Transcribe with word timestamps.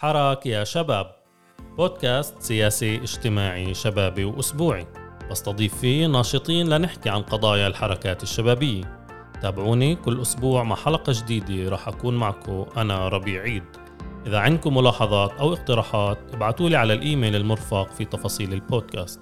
حراك 0.00 0.46
يا 0.46 0.64
شباب. 0.64 1.16
بودكاست 1.76 2.42
سياسي 2.42 2.96
اجتماعي 2.96 3.74
شبابي 3.74 4.24
وأسبوعي. 4.24 4.86
بستضيف 5.30 5.74
فيه 5.80 6.06
ناشطين 6.06 6.68
لنحكي 6.68 7.10
عن 7.10 7.22
قضايا 7.22 7.66
الحركات 7.66 8.22
الشبابية. 8.22 9.06
تابعوني 9.42 9.96
كل 9.96 10.20
أسبوع 10.20 10.62
مع 10.62 10.76
حلقة 10.76 11.12
جديدة 11.16 11.70
راح 11.70 11.88
أكون 11.88 12.16
معكم 12.16 12.66
أنا 12.76 13.08
ربيع 13.08 13.42
عيد. 13.42 13.64
إذا 14.26 14.38
عندكم 14.38 14.76
ملاحظات 14.76 15.32
أو 15.32 15.52
اقتراحات 15.52 16.18
ابعتوا 16.34 16.68
لي 16.68 16.76
على 16.76 16.92
الإيميل 16.92 17.36
المرفق 17.36 17.92
في 17.92 18.04
تفاصيل 18.04 18.52
البودكاست. 18.52 19.20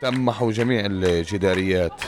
تم 0.00 0.24
محو 0.24 0.50
جميع 0.50 0.86
الجداريات. 0.86 2.02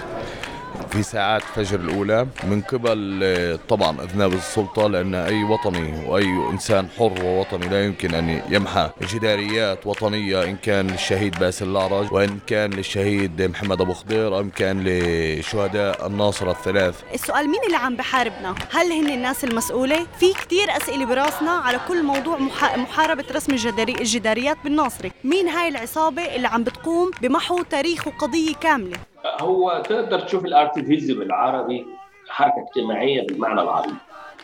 في 0.90 1.02
ساعات 1.02 1.42
فجر 1.42 1.80
الأولى 1.80 2.26
من 2.44 2.60
قبل 2.62 3.58
طبعا 3.68 4.02
أذناب 4.02 4.32
السلطة 4.32 4.88
لأن 4.88 5.14
أي 5.14 5.44
وطني 5.44 6.08
وأي 6.08 6.24
إنسان 6.50 6.88
حر 6.98 7.12
ووطني 7.24 7.68
لا 7.68 7.84
يمكن 7.84 8.14
أن 8.14 8.42
يمحى 8.50 8.90
جداريات 9.02 9.86
وطنية 9.86 10.44
إن 10.44 10.56
كان 10.56 10.86
للشهيد 10.86 11.38
باسل 11.38 11.68
الأعرج 11.68 12.12
وإن 12.12 12.38
كان 12.46 12.70
للشهيد 12.70 13.42
محمد 13.42 13.80
أبو 13.80 13.92
خضير 13.92 14.40
إن 14.40 14.50
كان 14.50 14.84
لشهداء 14.84 16.06
الناصرة 16.06 16.50
الثلاث 16.50 16.94
السؤال 17.14 17.48
مين 17.48 17.60
اللي 17.66 17.76
عم 17.76 17.96
بحاربنا؟ 17.96 18.54
هل 18.72 18.92
هن 18.92 19.10
الناس 19.10 19.44
المسؤولة؟ 19.44 20.06
في 20.20 20.32
كتير 20.32 20.76
أسئلة 20.76 21.04
براسنا 21.06 21.50
على 21.50 21.80
كل 21.88 22.02
موضوع 22.02 22.38
محاربة 22.76 23.24
رسم 23.32 23.52
الجداري 23.52 23.92
الجداريات 23.92 24.56
بالناصري 24.64 25.12
مين 25.24 25.48
هاي 25.48 25.68
العصابة 25.68 26.22
اللي 26.22 26.48
عم 26.48 26.64
بتقوم 26.64 27.10
بمحو 27.22 27.62
تاريخ 27.62 28.06
وقضية 28.06 28.54
كاملة؟ 28.54 29.13
هو 29.40 29.82
تقدر 29.88 30.20
تشوف 30.20 30.44
الارتيفيزم 30.44 31.22
العربي 31.22 31.86
حركة 32.28 32.66
اجتماعية 32.68 33.26
بالمعنى 33.26 33.60
العربي. 33.60 33.94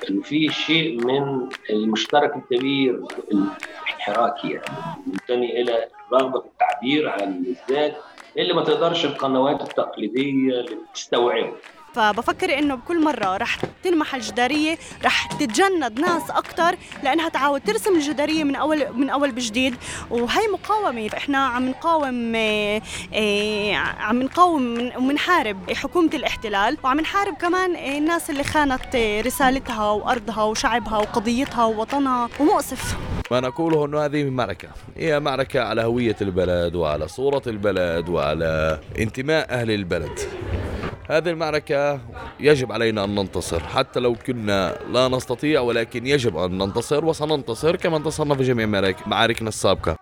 انه 0.09 0.23
في 0.23 0.49
شيء 0.49 1.05
من 1.05 1.49
المشترك 1.71 2.37
الكبير 2.37 3.05
الحراكي 3.89 4.51
يعني 4.51 4.65
منتمي 5.07 5.61
إلى 5.61 5.89
الرغبه 6.13 6.41
في 6.41 6.47
التعبير 6.47 7.09
عن 7.09 7.45
الذات 7.47 7.97
اللي 8.39 8.55
ما 8.55 8.65
تقدرش 8.65 9.05
القنوات 9.05 9.61
التقليدية 9.61 10.65
تستوعبه. 10.95 11.53
فبفكر 11.95 12.59
إنه 12.59 12.75
بكل 12.75 13.05
مرة 13.05 13.37
رح 13.37 13.57
تنمح 13.85 14.15
الجدارية 14.15 14.79
رح 15.05 15.27
تتجند 15.33 16.01
ناس 16.01 16.31
أكثر 16.31 16.77
لأنها 17.03 17.29
تعود 17.29 17.61
ترسم 17.61 17.95
الجدارية 17.95 18.45
من 18.45 18.57
اول 18.57 18.87
من 18.97 19.11
أول 19.11 19.33
بجديد. 19.33 19.75
وهي 20.11 20.49
مقاومة. 20.53 21.11
إحنا 21.17 21.47
عم 21.47 21.69
نقاوم 21.69 22.33
آه 22.35 23.75
عم 23.77 24.23
نقاوم 24.23 24.91
ومنحارب 24.97 25.73
حكومة 25.73 26.11
الاحتلال. 26.15 26.77
وعم 26.85 27.01
نحارب 27.01 27.35
كمان 27.35 27.77
الناس 27.77 28.31
اللي 28.31 28.45
خانت 28.45 28.97
رسالتها 29.27 29.91
وأرضها 29.91 30.43
وشعبها 30.43 30.99
وقضيتها 30.99 31.65
ووطنها. 31.65 32.29
ومؤسف. 32.41 32.97
ما 33.31 33.41
نقوله 33.41 33.87
أنه 33.87 34.05
هذه 34.05 34.25
معركة. 34.31 34.69
هي 34.97 35.21
معركة 35.21 35.61
على 35.61 35.83
هوية 35.83 36.17
البلد 36.21 36.75
وعلى 36.75 37.09
صورة 37.09 37.43
البلد 37.47 38.09
وعلى 38.09 38.81
انتماء 38.99 39.51
أهل 39.51 39.71
البلد. 39.71 40.19
هذه 41.11 41.31
المعركة 41.31 42.01
يجب 42.41 42.73
علينا 42.73 43.05
أن 43.05 43.15
ننتصر. 43.15 43.61
حتى 43.61 44.01
لو 44.01 44.15
كنا 44.15 44.79
لا 44.89 45.09
نستطيع 45.09 45.61
ولكن 45.61 46.07
يجب 46.07 46.37
أن 46.37 46.59
ننتصر 46.59 47.05
وسننتصر 47.05 47.77
كما 47.77 47.97
انتصرنا 47.97 48.35
في 48.35 48.43
جميع 48.43 48.67
معاركنا 49.07 49.49
السابقة. 49.49 49.97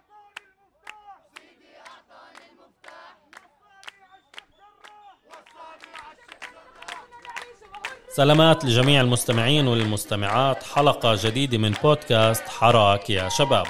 سلامات 8.09 8.65
لجميع 8.65 9.01
المستمعين 9.01 9.67
والمستمعات. 9.67 10.63
حلقة 10.63 11.17
جديدة 11.25 11.59
من 11.59 11.71
بودكاست 11.71 12.49
حراك 12.49 13.11
يا 13.11 13.29
شباب. 13.29 13.67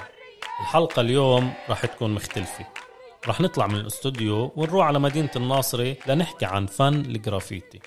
الحلقة 0.61 1.01
اليوم 1.01 1.53
راح 1.69 1.87
تكون 1.87 2.15
مختلفة. 2.15 2.67
رح 3.27 3.41
نطلع 3.41 3.67
من 3.67 3.77
الاستوديو 3.77 4.53
ونروح 4.57 4.87
على 4.87 4.99
مدينة 4.99 5.31
الناصري 5.37 5.97
لنحكي 6.07 6.45
عن 6.45 6.67
فن 6.67 6.95
الجرافيتي 6.95 7.81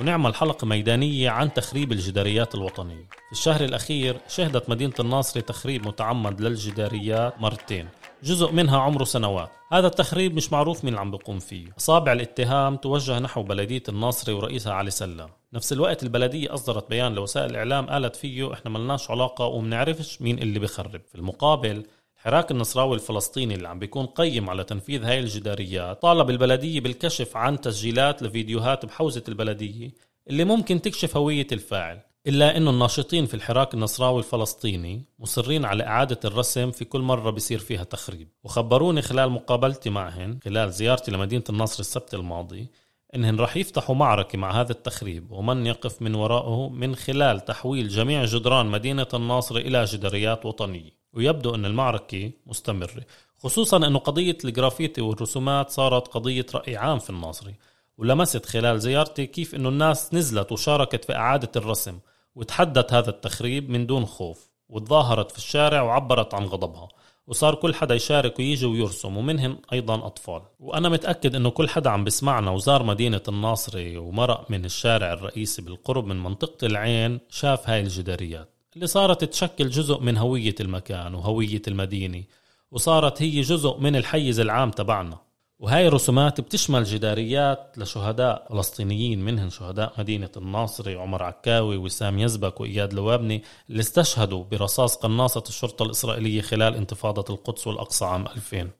ونعمل 0.00 0.34
حلقة 0.34 0.66
ميدانية 0.66 1.30
عن 1.30 1.52
تخريب 1.52 1.92
الجداريات 1.92 2.54
الوطنية. 2.54 3.04
في 3.26 3.32
الشهر 3.32 3.64
الأخير 3.64 4.16
شهدت 4.28 4.70
مدينة 4.70 4.92
الناصري 5.00 5.42
تخريب 5.42 5.86
متعمد 5.88 6.40
للجداريات 6.40 7.40
مرتين 7.40 7.88
جزء 8.22 8.52
منها 8.52 8.78
عمره 8.78 9.04
سنوات. 9.04 9.50
هذا 9.72 9.86
التخريب 9.86 10.34
مش 10.34 10.52
معروف 10.52 10.84
مين 10.84 10.88
اللي 10.88 11.00
عم 11.00 11.10
بيقوم 11.10 11.38
فيه. 11.38 11.66
أصابع 11.78 12.12
الاتهام 12.12 12.76
توجه 12.76 13.18
نحو 13.18 13.42
بلدية 13.42 13.82
الناصري 13.88 14.34
ورئيسها 14.34 14.72
علي 14.72 14.90
سلام. 14.90 15.28
نفس 15.52 15.72
الوقت 15.72 16.02
البلدية 16.02 16.54
أصدرت 16.54 16.90
بيان 16.90 17.14
لوسائل 17.14 17.50
الإعلام 17.50 17.86
قالت 17.86 18.16
فيه 18.16 18.52
إحنا 18.52 18.70
ملناش 18.70 19.10
علاقة 19.10 19.44
ومنعرفش 19.44 20.22
مين 20.22 20.38
اللي 20.38 20.58
بخرب 20.58 21.00
في 21.08 21.14
المقابل 21.14 21.86
الحراك 22.16 22.50
النصراوي 22.50 22.94
الفلسطيني 22.94 23.54
اللي 23.54 23.68
عم 23.68 23.78
بيكون 23.78 24.06
قيم 24.06 24.50
على 24.50 24.64
تنفيذ 24.64 25.04
هاي 25.04 25.18
الجداريات 25.18 26.02
طالب 26.02 26.30
البلدية 26.30 26.80
بالكشف 26.80 27.36
عن 27.36 27.60
تسجيلات 27.60 28.22
لفيديوهات 28.22 28.86
بحوزة 28.86 29.22
البلدية 29.28 29.90
اللي 30.30 30.44
ممكن 30.44 30.82
تكشف 30.82 31.16
هوية 31.16 31.46
الفاعل 31.52 32.00
إلا 32.26 32.56
أنه 32.56 32.70
الناشطين 32.70 33.26
في 33.26 33.34
الحراك 33.34 33.74
النصراوي 33.74 34.18
الفلسطيني 34.18 35.04
مصرين 35.18 35.64
على 35.64 35.86
إعادة 35.86 36.20
الرسم 36.24 36.70
في 36.70 36.84
كل 36.84 37.00
مرة 37.00 37.30
بيصير 37.30 37.58
فيها 37.58 37.84
تخريب. 37.84 38.28
وخبروني 38.44 39.02
خلال 39.02 39.30
مقابلتي 39.30 39.90
معهن 39.90 40.38
خلال 40.44 40.72
زيارتي 40.72 41.10
لمدينة 41.10 41.44
النصر 41.48 41.80
السبت 41.80 42.14
الماضي 42.14 42.70
إنهن 43.14 43.36
راح 43.36 43.56
يفتحوا 43.56 43.94
معركة 43.94 44.38
مع 44.38 44.60
هذا 44.60 44.72
التخريب 44.72 45.30
ومن 45.30 45.66
يقف 45.66 46.02
من 46.02 46.14
وراءه 46.14 46.68
من 46.68 46.96
خلال 46.96 47.44
تحويل 47.44 47.88
جميع 47.88 48.24
جدران 48.24 48.66
مدينة 48.66 49.06
الناصر 49.14 49.56
إلى 49.56 49.84
جداريات 49.84 50.46
وطنية. 50.46 50.90
ويبدو 51.16 51.54
أن 51.54 51.64
المعركة 51.64 52.30
مستمرة 52.46 53.02
خصوصا 53.38 53.76
أنه 53.76 53.98
قضية 53.98 54.38
الجرافيتي 54.44 55.00
والرسومات 55.00 55.70
صارت 55.70 56.08
قضية 56.08 56.46
رأي 56.54 56.76
عام 56.76 56.98
في 56.98 57.10
الناصري 57.10 57.54
ولمست 57.98 58.46
خلال 58.46 58.80
زيارتي 58.80 59.26
كيف 59.26 59.54
أنه 59.54 59.68
الناس 59.68 60.14
نزلت 60.14 60.52
وشاركت 60.52 61.04
في 61.04 61.14
إعادة 61.14 61.50
الرسم 61.56 61.98
وتحدت 62.34 62.92
هذا 62.92 63.10
التخريب 63.10 63.70
من 63.70 63.86
دون 63.86 64.06
خوف 64.06 64.48
وتظاهرت 64.68 65.30
في 65.30 65.38
الشارع 65.38 65.82
وعبرت 65.82 66.34
عن 66.34 66.44
غضبها 66.44 66.88
وصار 67.26 67.54
كل 67.54 67.74
حدا 67.74 67.94
يشارك 67.94 68.38
ويجي 68.38 68.66
ويرسم 68.66 69.16
ومنهم 69.16 69.58
أيضا 69.72 70.06
أطفال. 70.06 70.42
وأنا 70.60 70.88
متأكد 70.88 71.34
أنه 71.34 71.50
كل 71.50 71.68
حدا 71.68 71.90
عم 71.90 72.04
بسمعنا 72.04 72.50
وزار 72.50 72.82
مدينة 72.82 73.22
الناصري 73.28 73.96
ومرق 73.96 74.50
من 74.50 74.64
الشارع 74.64 75.12
الرئيسي 75.12 75.62
بالقرب 75.62 76.06
من 76.06 76.22
منطقة 76.22 76.66
العين 76.66 77.20
شاف 77.30 77.68
هاي 77.68 77.80
الجداريات. 77.80 78.55
اللي 78.76 78.86
صارت 78.86 79.24
تشكل 79.24 79.70
جزء 79.70 80.00
من 80.00 80.16
هوية 80.16 80.54
المكان 80.60 81.14
وهوية 81.14 81.62
المدينة 81.68 82.22
وصارت 82.70 83.22
هي 83.22 83.40
جزء 83.40 83.78
من 83.78 83.96
الحيز 83.96 84.40
العام 84.40 84.70
تبعنا. 84.70 85.18
وهاي 85.58 85.88
الرسومات 85.88 86.40
بتشمل 86.40 86.84
جداريات 86.84 87.74
لشهداء 87.76 88.46
فلسطينيين 88.50 89.24
منهم 89.24 89.50
شهداء 89.50 89.92
مدينة 89.98 90.30
الناصري 90.36 90.94
عمر 90.94 91.22
عكاوي 91.22 91.76
وسام 91.76 92.18
يزبك 92.18 92.60
وإياد 92.60 92.94
لوابني 92.94 93.42
اللي 93.70 93.80
استشهدوا 93.80 94.44
برصاص 94.44 94.96
قناصة 94.96 95.44
الشرطة 95.48 95.82
الإسرائيلية 95.82 96.40
خلال 96.40 96.74
انتفاضة 96.74 97.34
القدس 97.34 97.66
والأقصى 97.66 98.04
عام 98.04 98.26
2000 98.26 98.70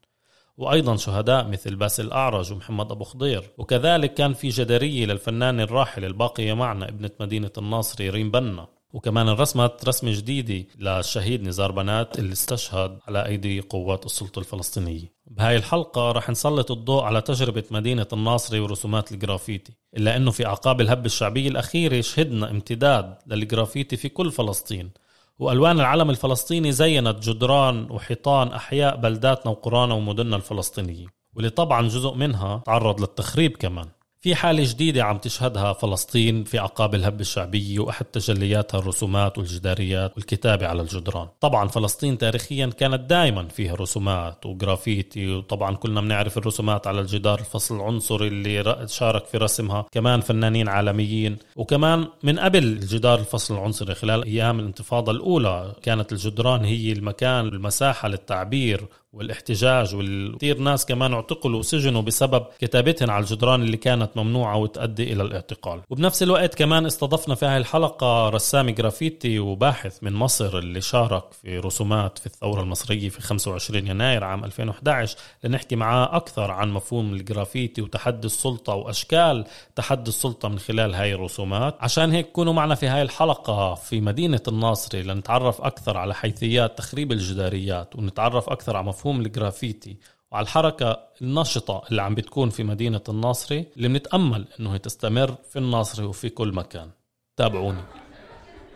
وأيضا 0.57 0.97
شهداء 0.97 1.49
مثل 1.49 1.77
باسل 1.77 2.13
الأعرج 2.13 2.53
ومحمد 2.53 2.91
أبو 2.93 3.05
خضير. 3.05 3.51
وكذلك 3.59 4.15
كان 4.15 4.33
في 4.33 4.49
جدارية 4.49 5.07
للفنان 5.07 5.61
الراحل 5.61 6.05
الباقية 6.05 6.55
معنا 6.55 6.89
ابنة 6.89 7.11
مدينة 7.21 7.51
الناصري 7.59 8.11
ريم 8.11 8.31
بنا. 8.31 8.76
وكمان 8.93 9.29
رسمت 9.29 9.89
رسمة 9.89 10.13
جديدة 10.13 10.69
للشهيد 10.79 11.43
نزار 11.43 11.73
بنات 11.73 12.19
اللي 12.19 12.33
استشهد 12.33 12.99
على 13.09 13.27
أيدي 13.27 13.61
قوات 13.61 14.07
السلطة 14.07 14.39
الفلسطينية. 14.39 15.13
بهاي 15.27 15.57
الحلقة 15.57 16.13
رح 16.13 16.31
نسلط 16.31 16.71
الضوء 16.71 17.03
على 17.03 17.21
تجربة 17.21 17.65
مدينة 17.71 18.07
الناصري 18.13 18.61
ورسومات 18.61 19.13
الجرافيتي 19.13 19.73
إلا 19.97 20.17
أنه 20.17 20.31
في 20.31 20.47
أعقاب 20.47 20.81
الهبة 20.81 21.07
الشعبية 21.07 21.49
الأخيرة 21.49 22.01
شهدنا 22.01 22.51
امتداد 22.51 23.15
للجرافيتي 23.27 23.97
في 23.97 24.09
كل 24.09 24.33
فلسطين. 24.33 24.91
وألوان 25.39 25.81
العلم 25.81 26.11
الفلسطيني 26.11 26.73
زينت 26.73 27.29
جدران 27.29 27.91
وحيطان 27.91 28.49
أحياء 28.49 28.97
بلداتنا 28.97 29.53
وقرانا 29.53 29.95
ومدننا 29.95 30.37
الفلسطينية 30.37 31.07
واللي 31.35 31.51
طبعا 31.51 31.89
جزء 31.89 32.15
منها 32.15 32.63
تعرض 32.67 33.01
للتخريب 33.01 33.57
كمان. 33.57 33.89
في 34.27 34.35
حالة 34.35 34.65
جديدة 34.65 35.05
عم 35.05 35.19
تشهدها 35.19 35.73
فلسطين 35.73 36.45
في 36.45 36.59
أعقاب 36.59 36.95
الهبة 36.95 37.21
الشعبية 37.21 37.79
وأحد 37.79 38.05
تجلياتها 38.05 38.79
الرسومات 38.79 39.39
والجداريات 39.39 40.13
والكتابة 40.17 40.67
على 40.67 40.83
الجدران. 40.83 41.29
طبعا 41.41 41.69
فلسطين 41.69 42.19
تاريخيا 42.19 42.67
كانت 42.67 43.01
دائما 43.11 43.49
فيها 43.49 43.75
رسومات 43.75 44.47
وجرافيتي 44.47 45.35
وطبعا 45.35 45.77
كلنا 45.77 46.01
بنعرف 46.01 46.39
الرسومات 46.39 46.87
على 46.87 47.01
الجدار 47.01 47.39
الفصل 47.39 47.77
العنصري 47.77 48.29
اللي 48.29 48.87
شارك 48.89 49.27
في 49.27 49.37
رسمها 49.39 49.87
كمان 49.93 50.21
فنانين 50.21 50.69
عالميين. 50.69 51.37
وكمان 51.57 52.09
من 52.23 52.39
قبل 52.39 52.65
الجدار 52.65 53.19
الفصل 53.19 53.55
العنصري 53.55 53.95
خلال 53.95 54.25
أيام 54.25 54.61
الانتفاضة 54.61 55.13
الأولى 55.13 55.73
كانت 55.83 56.13
الجدران 56.13 56.65
هي 56.65 56.93
المكان 56.93 57.49
المساحة 57.49 58.09
للتعبير 58.09 58.87
والاحتجاج 59.17 59.95
وكثير 59.95 60.59
ناس 60.59 60.87
كمان 60.87 61.13
اعتقلوا 61.15 61.59
وسجنوا 61.59 62.03
بسبب 62.03 62.47
كتابتهم 62.59 63.11
على 63.11 63.25
الجدران 63.25 63.63
اللي 63.63 63.77
كانت 63.77 64.11
ممنوعة 64.17 64.57
وتؤدي 64.57 65.13
إلى 65.13 65.23
الاعتقال. 65.23 65.81
وبنفس 65.91 66.23
الوقت 66.23 66.55
كمان 66.55 66.87
استضفنا 66.87 67.35
في 67.35 67.47
هاي 67.47 67.57
الحلقة 67.57 68.29
رسام 68.29 68.71
جرافيتي 68.71 69.39
وباحث 69.39 69.99
من 70.03 70.13
مصر 70.13 70.59
اللي 70.59 70.81
شارك 70.81 71.25
في 71.43 71.59
رسومات 71.59 72.19
في 72.19 72.27
الثورة 72.27 72.63
المصرية 72.63 73.09
في 73.09 73.21
25 73.21 73.87
يناير 73.87 74.25
عام 74.25 74.45
2011 74.45 75.17
لنحكي 75.45 75.77
معاه 75.77 76.17
أكثر 76.17 76.51
عن 76.51 76.71
مفهوم 76.71 77.13
الجرافيتي 77.13 77.83
وتحدي 77.83 78.27
السلطة 78.27 78.75
وأشكال 78.75 79.45
تحدي 79.77 80.09
السلطة 80.09 80.49
من 80.49 80.59
خلال 80.59 80.95
هاي 80.95 81.15
الرسومات. 81.15 81.77
عشان 81.81 82.13
هيك 82.13 82.33
كونوا 82.33 82.53
معنا 82.53 82.75
في 82.75 82.87
هاي 82.87 83.03
الحلقة 83.03 83.75
في 83.75 84.01
مدينة 84.01 84.41
الناصري 84.49 85.03
لنتعرف 85.03 85.61
أكثر 85.61 85.97
على 85.97 86.15
حيثيات 86.15 86.79
تخريب 86.79 87.13
الجداريات 87.13 87.97
ونتعرف 87.97 88.49
أكثر 88.49 88.77
على 88.77 88.87
مفهوم 88.87 89.06
الجرافيتي 89.11 89.97
وعلى 90.33 90.45
الحركة 90.45 90.99
النشطة 91.23 91.83
اللي 91.91 92.03
عم 92.03 92.15
بتكون 92.15 92.51
في 92.51 92.65
مدينة 92.65 93.01
الناصري 93.09 93.67
اللي 93.77 93.89
بنتأمل 93.89 94.45
إنه 94.61 94.77
تستمر 94.77 95.35
في 95.51 95.59
الناصري 95.59 96.07
وفي 96.07 96.29
كل 96.29 96.53
مكان. 96.55 96.91
تابعوني. 97.37 97.83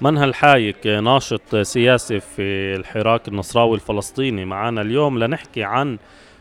منهى 0.00 0.25
الحايك 0.25 0.87
ناشط 0.87 1.56
سياسي 1.56 2.21
في 2.21 2.77
الحراك 2.77 3.29
النصراوي 3.29 3.75
الفلسطيني؟ 3.75 4.44
معنا 4.44 4.81
اليوم 4.81 5.19
لنحكي 5.19 5.62
عن 5.62 5.99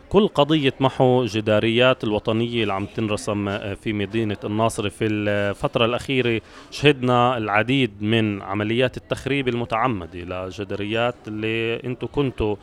كل 0.09 0.27
قضية 0.27 0.74
محو 0.80 1.25
جداريات 1.25 2.03
الوطنية 2.03 2.62
اللي 2.62 2.74
عم 2.74 2.86
تنرسم 2.86 3.57
في 3.75 3.94
مدينة 3.94 4.38
الناصر 4.44 4.89
في 4.89 5.06
الفترة 5.06 5.86
الأخيرة. 5.86 6.41
شهدنا 6.71 7.38
العديد 7.38 8.01
من 8.01 8.41
عمليات 8.41 8.97
التخريب 8.97 9.47
المتعمدة 9.47 10.19
لجداريات 10.19 11.15
اللي 11.27 11.75
أنتم 11.83 12.07
كنتوا 12.07 12.56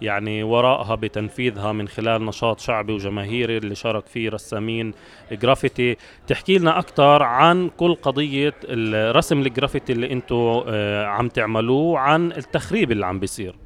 يعني 0.00 0.42
وراءها 0.42 0.94
بتنفيذها 0.94 1.72
من 1.72 1.88
خلال 1.88 2.26
نشاط 2.26 2.60
شعبي 2.60 2.92
وجماهيري 2.92 3.56
اللي 3.56 3.74
شارك 3.74 4.06
فيه 4.06 4.30
رسامين 4.30 4.94
جرافيتي. 5.32 5.96
تحكي 6.26 6.58
لنا 6.58 6.78
أكثر 6.78 7.22
عن 7.22 7.70
كل 7.76 7.94
قضية 7.94 8.54
الرسم 8.64 9.40
الجرافيتي 9.40 9.92
اللي 9.92 10.12
أنتم 10.12 10.62
آه، 10.66 11.06
عم 11.06 11.28
تعملوه 11.28 11.98
عن 11.98 12.32
التخريب 12.32 12.92
اللي 12.92 13.06
عم 13.06 13.20
بيصير. 13.20 13.56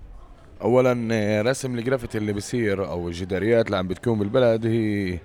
اولا 0.62 1.42
رسم 1.42 1.78
الجرافيتي 1.78 2.18
اللي 2.18 2.32
بيصير 2.32 2.86
أو 2.88 3.08
الجداريات 3.08 3.66
اللي 3.66 3.76
عم 3.76 3.88
بتكون 3.88 4.18
بالبلد 4.18 4.66
هي 4.66 5.18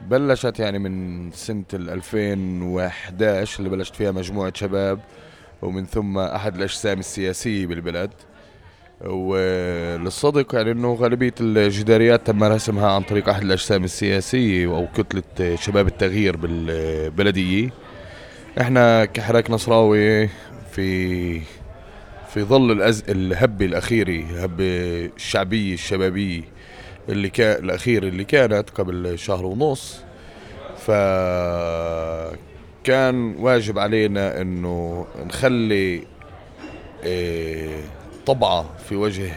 بلشت 0.00 0.60
يعني 0.60 0.78
من 0.78 1.30
سنة 1.30 1.64
2011 1.74 3.58
اللي 3.58 3.70
بلشت 3.70 3.94
فيها 3.94 4.12
مجموعة 4.12 4.52
شباب 4.56 5.00
ومن 5.62 5.86
ثم 5.86 6.18
أحد 6.18 6.56
الأجسام 6.56 6.98
السياسية 6.98 7.66
بالبلد. 7.66 8.10
وللصدق 9.06 10.54
يعني 10.54 10.70
أنه 10.70 10.94
غالبية 10.94 11.34
الجداريات 11.40 12.26
تم 12.26 12.44
رسمها 12.44 12.90
عن 12.90 13.02
طريق 13.02 13.28
أحد 13.28 13.42
الأجسام 13.42 13.84
السياسية 13.84 14.66
أو 14.66 14.86
كتلة 14.96 15.56
شباب 15.56 15.86
التغيير 15.86 16.36
بالبلدية. 16.36 17.70
إحنا 18.60 19.04
كحراك 19.04 19.50
نصراوي 19.50 20.28
في 20.72 21.40
في 22.34 22.42
ظل 22.42 22.72
الأز... 22.72 23.04
الهبة 23.08 23.64
الأخيرة 23.66 24.10
الهبة 24.10 24.64
الشعبية 25.16 25.74
الشبابية 25.74 26.42
اللي 27.08 27.30
كان 27.30 27.64
الأخيرة 27.64 28.08
اللي 28.08 28.24
كانت 28.24 28.70
قبل 28.70 29.18
شهر 29.18 29.46
ونص. 29.46 30.00
ف 30.76 30.90
كان 32.84 33.34
واجب 33.38 33.78
علينا 33.78 34.40
أنه 34.40 35.06
نخلي 35.26 36.02
إيه 37.04 37.80
طبعة 38.26 38.64
في 38.88 38.96
وجه 38.96 39.32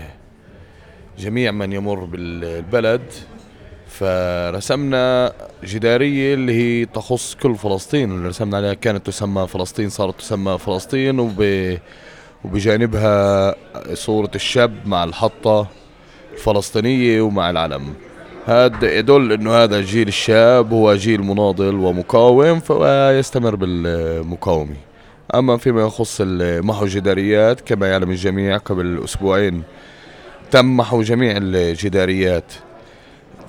جميع 1.19 1.51
من 1.51 1.73
يمر 1.73 2.05
بالبلد 2.05 3.01
فرسمنا 3.87 5.33
جدارية 5.63 6.33
اللي 6.33 6.53
هي 6.53 6.85
تخص 6.85 7.35
كل 7.35 7.55
فلسطين 7.55 8.11
اللي 8.11 8.27
رسمنا 8.27 8.57
عليها 8.57 8.73
كانت 8.73 9.07
تسمى 9.07 9.47
فلسطين 9.47 9.89
صارت 9.89 10.19
تسمى 10.19 10.57
فلسطين 10.57 11.19
وب 11.19 11.77
وبجانبها 12.45 13.55
صورة 13.93 14.31
الشاب 14.35 14.73
مع 14.85 15.03
الحطة 15.03 15.67
الفلسطينية 16.33 17.21
ومع 17.21 17.49
العلم. 17.49 17.93
هذا 18.45 18.97
يدل 18.97 19.31
إنه 19.31 19.53
هذا 19.53 19.77
الجيل 19.79 20.07
الشاب 20.07 20.73
هو 20.73 20.95
جيل 20.95 21.21
مناضل 21.21 21.75
ومقاوم 21.75 22.59
فيستمر 22.59 23.55
بالمقاومة. 23.55 24.75
أما 25.33 25.57
فيما 25.57 25.81
يخص 25.81 26.21
محو 26.41 26.83
الجداريات 26.83 27.61
كما 27.61 27.89
يعلم 27.89 28.11
الجميع 28.11 28.57
قبل 28.57 29.01
أسبوعين 29.03 29.63
تم 30.51 30.77
محو 30.77 31.01
جميع 31.01 31.33
الجداريات 31.37 32.53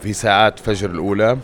في 0.02 0.12
ساعات 0.12 0.58
فجر 0.58 0.90
الأولى 0.90 1.38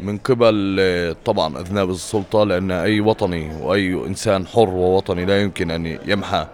من 0.00 0.18
قبل 0.18 1.16
طبعا 1.24 1.60
أذناب 1.60 1.90
السلطة 1.90 2.44
لأن 2.44 2.70
أي 2.70 3.00
وطني 3.00 3.50
وأي 3.60 3.92
إنسان 3.92 4.46
حر 4.46 4.68
ووطني 4.68 5.24
لا 5.24 5.42
يمكن 5.42 5.70
أن 5.70 5.98
يمحى 6.06 6.46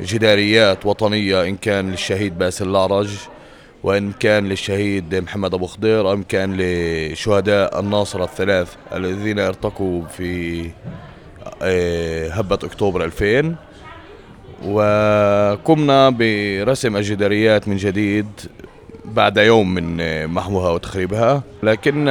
جداريات 0.00 0.86
وطنية 0.86 1.44
إن 1.44 1.56
كان 1.56 1.90
للشهيد 1.90 2.38
باسل 2.38 2.68
الأعرج 2.68 3.10
وإن 3.82 4.12
كان 4.12 4.48
للشهيد 4.48 5.14
محمد 5.14 5.54
أبو 5.54 5.66
خضير 5.66 6.12
ام 6.12 6.22
كان 6.22 6.56
لشهداء 6.58 7.80
الناصره 7.80 8.24
الثلاث 8.24 8.74
الذين 8.92 9.38
ارتقوا 9.38 10.02
في 10.06 10.70
هبة 12.32 12.58
أكتوبر 12.64 13.04
2000 13.04 13.54
وقمنا 14.64 16.10
برسم 16.10 16.96
الجداريات 16.96 17.68
من 17.68 17.76
جديد 17.76 18.26
بعد 19.04 19.36
يوم 19.36 19.74
من 19.74 20.26
محوها 20.26 20.70
وتخريبها. 20.70 21.42
لكن 21.62 22.08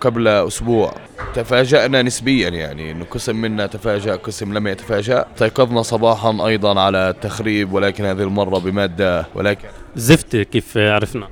قبل 0.00 0.28
أسبوع 0.28 0.94
تفاجأنا 1.34 2.02
نسبيا 2.02 2.48
يعني 2.48 2.90
إنه 2.92 3.04
قسم 3.04 3.36
منا 3.36 3.66
تفاجأ 3.66 4.16
قسم 4.16 4.54
لم 4.54 4.66
يتفاجأ. 4.66 5.26
استيقظنا 5.34 5.82
صباحا 5.82 6.46
أيضا 6.46 6.80
على 6.80 7.10
التخريب 7.10 7.72
ولكن 7.72 8.04
هذه 8.04 8.22
المرة 8.22 8.58
بمادة 8.58 9.26
ولكن 9.34 9.68
زفتة 9.96 10.42
كيف 10.42 10.76
عرفنا؟ 10.78 11.28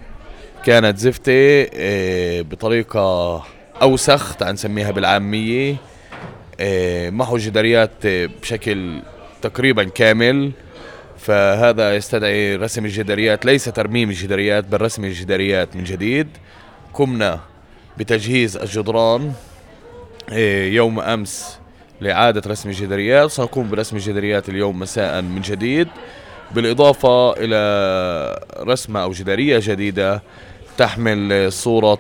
كانت 0.65 0.99
زفتة 0.99 1.67
آه، 1.75 2.41
بطريقة 2.43 3.43
أوسخ 3.83 4.35
تعال 4.37 4.55
نسميها 4.55 4.91
بالعامية. 4.91 5.77
آه، 6.61 7.11
محو 7.11 7.37
جداريات 7.37 7.91
آه، 8.05 8.29
بشكل 8.43 9.01
تقريبا 9.43 9.85
كامل. 9.85 10.53
فهذا 11.19 11.97
يستدعي 11.97 12.57
رسم 12.57 12.85
الجداريات 12.85 13.45
ليس 13.47 13.65
ترميم 13.65 14.11
الجداريات 14.11 14.65
بل 14.65 14.81
رسم 14.81 15.05
الجداريات 15.05 15.77
من 15.77 15.85
جديد. 15.85 16.29
قمنا 16.95 17.41
بتجهيز 17.99 18.57
الجدران 18.57 19.33
آه، 20.33 20.67
يوم 20.67 21.01
أمس 21.01 21.59
لإعادة 22.01 22.51
رسم 22.51 22.69
الجداريات. 22.69 23.31
سنقوم 23.31 23.71
برسم 23.71 23.97
الجداريات 23.97 24.49
اليوم 24.49 24.79
مساء 24.79 25.23
من 25.23 25.41
جديد. 25.41 25.89
بالإضافة 26.55 27.33
إلى 27.37 28.41
رسمة 28.61 29.03
أو 29.03 29.13
جدارية 29.13 29.61
جديدة 29.63 30.23
تحمل 30.79 31.53
صورة 31.53 31.99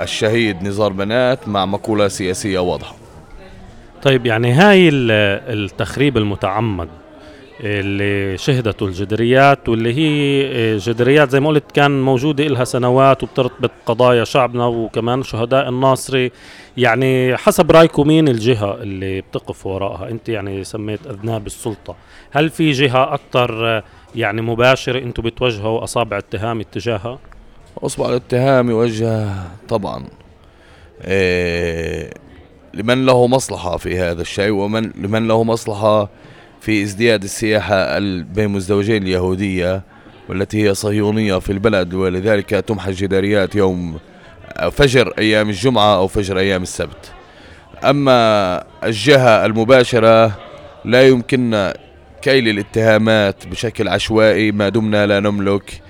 الشهيد 0.00 0.62
نزار 0.62 0.92
بنات 0.92 1.48
مع 1.48 1.66
مقولة 1.66 2.08
سياسية 2.08 2.58
واضحة. 2.58 3.07
طيب 4.02 4.26
يعني 4.26 4.52
هاي 4.52 4.88
التخريب 4.92 6.16
المتعمد 6.16 6.88
اللي 7.60 8.38
شهدته 8.38 8.86
الجدريات 8.86 9.68
واللي 9.68 9.94
هي 9.94 10.76
جدريات 10.76 11.30
زي 11.30 11.40
ما 11.40 11.48
قلت 11.48 11.72
كان 11.72 12.02
موجودة 12.02 12.46
إلها 12.46 12.64
سنوات 12.64 13.22
وبترتبط 13.22 13.70
قضايا 13.86 14.24
شعبنا 14.24 14.66
وكمان 14.66 15.22
شهداء 15.22 15.68
الناصري. 15.68 16.30
يعني 16.76 17.36
حسب 17.36 17.70
رأيكم 17.70 18.08
مين 18.08 18.28
الجهة 18.28 18.74
اللي 18.82 19.20
بتقف 19.20 19.66
وراءها؟ 19.66 20.08
أنت 20.08 20.28
يعني 20.28 20.64
سميت 20.64 21.06
أذناب 21.06 21.46
السلطة. 21.46 21.96
هل 22.30 22.50
في 22.50 22.70
جهة 22.70 23.14
أكثر 23.14 23.82
يعني 24.14 24.42
مباشرة 24.42 24.98
أنتم 24.98 25.22
بتوجهوا 25.22 25.84
أصابع 25.84 26.18
اتهام 26.18 26.60
اتجاهها؟ 26.60 27.18
أصبع 27.82 28.08
الاتهام 28.08 28.70
يوجه 28.70 29.28
طبعا. 29.68 30.04
إيه 31.04 32.10
لمن 32.78 33.06
له 33.06 33.26
مصلحة 33.26 33.76
في 33.76 33.98
هذا 33.98 34.22
الشيء 34.22 34.50
ومن 34.50 34.90
لمن 34.94 35.28
له 35.28 35.44
مصلحة 35.44 36.10
في 36.60 36.82
ازدياد 36.82 37.22
السياحة 37.22 37.98
بين 37.98 38.48
مزدوجين 38.48 39.02
اليهودية 39.02 39.82
والتي 40.28 40.68
هي 40.68 40.74
صهيونية 40.74 41.38
في 41.38 41.52
البلد. 41.52 41.94
ولذلك 41.94 42.48
تمحى 42.50 42.90
الجداريات 42.90 43.54
يوم 43.54 43.98
فجر 44.72 45.12
أيام 45.18 45.48
الجمعة 45.48 45.96
أو 45.96 46.06
فجر 46.06 46.38
أيام 46.38 46.62
السبت. 46.62 47.12
أما 47.84 48.64
الجهة 48.84 49.46
المباشرة 49.46 50.38
لا 50.84 51.08
يمكننا 51.08 51.76
كيل 52.22 52.48
الاتهامات 52.48 53.46
بشكل 53.46 53.88
عشوائي 53.88 54.52
ما 54.52 54.68
دمنا 54.68 55.06
لا 55.06 55.20
نملك 55.20 55.80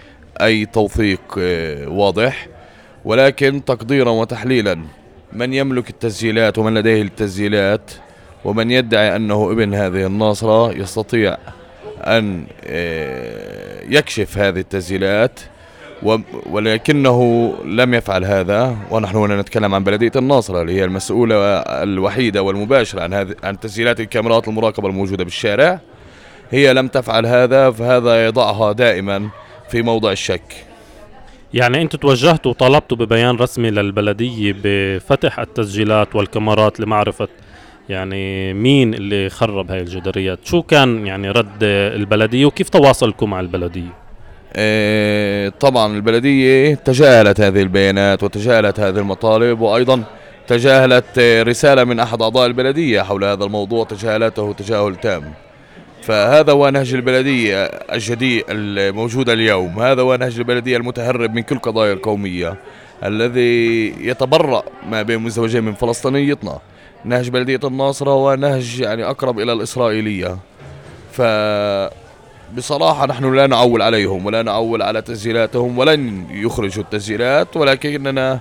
أي 0.41 0.67
توثيق 0.67 1.21
آه، 1.39 1.89
واضح. 1.89 2.49
ولكن 3.05 3.65
تقديرا 3.65 4.11
وتحليلا 4.11 4.98
من 5.33 5.55
يملك 5.55 5.91
التسجيلات 5.91 6.59
ومن 6.59 6.75
لديه 6.75 7.03
التسجيلات 7.03 7.91
ومن 8.45 8.71
يدعي 8.71 9.17
أنه 9.17 9.53
ابن 9.53 9.75
هذه 9.75 10.07
الناصرة 10.07 10.73
يستطيع 10.73 11.37
أن 12.05 12.47
آه، 12.65 13.83
يكشف 13.89 14.39
هذه 14.39 14.59
التسجيلات 14.59 15.41
ولكنه 16.51 17.53
لم 17.65 17.95
يفعل 17.95 18.25
هذا. 18.25 18.77
ونحن 18.91 19.17
هنا 19.17 19.41
نتكلم 19.41 19.75
عن 19.75 19.85
بلدية 19.85 20.13
الناصرة 20.17 20.63
اللي 20.63 20.73
هي 20.73 20.85
المسؤولة 20.85 21.37
الوحيدة 21.59 22.43
والمباشرة 22.43 23.03
عن 23.03 23.15
هذه 23.15 23.35
عن 23.45 23.61
تسجيلات 23.61 24.01
الكاميرات 24.01 24.49
المراقبة 24.49 24.89
الموجودة 24.89 25.25
بالشارع. 25.25 25.81
هي 26.51 26.75
لم 26.75 26.89
تفعل 26.89 27.27
هذا 27.27 27.71
فهذا 27.71 28.27
يضعها 28.27 28.73
دائما 28.73 29.29
في 29.69 29.83
موضع 29.83 30.13
الشك. 30.13 30.68
يعني 31.55 31.83
أنتم 31.83 31.99
توجهتوا 31.99 32.51
وطالبتوا 32.51 32.97
ببيان 32.97 33.37
رسمي 33.37 33.71
للبلدية 33.71 34.55
بفتح 34.65 35.41
التسجيلات 35.41 36.17
والكاميرات 36.17 36.81
لمعرفة 36.81 37.29
يعني 37.89 38.55
مين 38.55 38.95
اللي 38.95 39.31
خرب 39.31 39.71
هاي 39.71 39.81
الجدريات. 39.81 40.39
شو 40.45 40.63
كان 40.63 41.07
يعني 41.07 41.31
رد 41.31 41.63
البلدية 41.63 42.47
وكيف 42.47 42.69
تواصلكم 42.69 43.31
مع 43.31 43.41
البلدية؟ 43.41 43.95
إيه 44.57 45.49
طبعا 45.49 45.97
البلدية 45.97 46.75
تجاهلت 46.75 47.41
هذه 47.41 47.63
البيانات 47.63 48.23
وتجاهلت 48.23 48.81
هذه 48.81 48.99
المطالب 48.99 49.61
وأيضا 49.61 50.05
تجاهلت 50.47 51.19
رسالة 51.19 51.85
من 51.85 52.01
أحد 52.01 52.23
أعضاء 52.23 52.47
البلدية 52.47 53.03
حول 53.03 53.25
هذا 53.25 53.45
الموضوع 53.45 53.85
تجاهلته 53.85 54.53
تجاهل 54.53 54.97
تام. 54.97 55.33
فهذا 56.09 56.53
هو 56.53 56.69
نهج 56.69 56.95
البلدية 56.95 57.65
الجديد 57.65 58.45
الموجود 58.49 59.29
اليوم. 59.31 59.79
هذا 59.83 60.03
هو 60.03 60.17
نهج 60.17 60.39
البلدية 60.39 60.77
المتهرب 60.77 61.35
من 61.35 61.43
كل 61.43 61.59
قضايا 61.59 61.93
القومية 61.93 62.57
الذي 63.05 63.87
يتبرأ 64.09 64.63
ما 64.91 65.03
بين 65.03 65.19
مزدوجين 65.19 65.65
من 65.65 65.75
فلسطينيتنا 65.75 66.59
نهج 67.05 67.29
بلدية 67.29 67.61
الناصرة 67.65 68.11
هو 68.11 68.35
نهج 68.35 68.81
يعني 68.81 69.05
أقرب 69.05 69.41
إلى 69.41 69.53
الإسرائيلية. 69.53 70.39
ف 71.13 71.23
بصراحة 72.57 73.07
نحن 73.07 73.35
لا 73.35 73.47
نعول 73.47 73.83
عليهم 73.83 74.27
ولا 74.27 74.43
نعول 74.43 74.83
على 74.83 75.03
تسجيلاتهم 75.03 75.79
ولن 75.79 76.27
يخرجوا 76.31 76.85
التسجيلات 76.85 77.57
ولكننا 77.57 78.41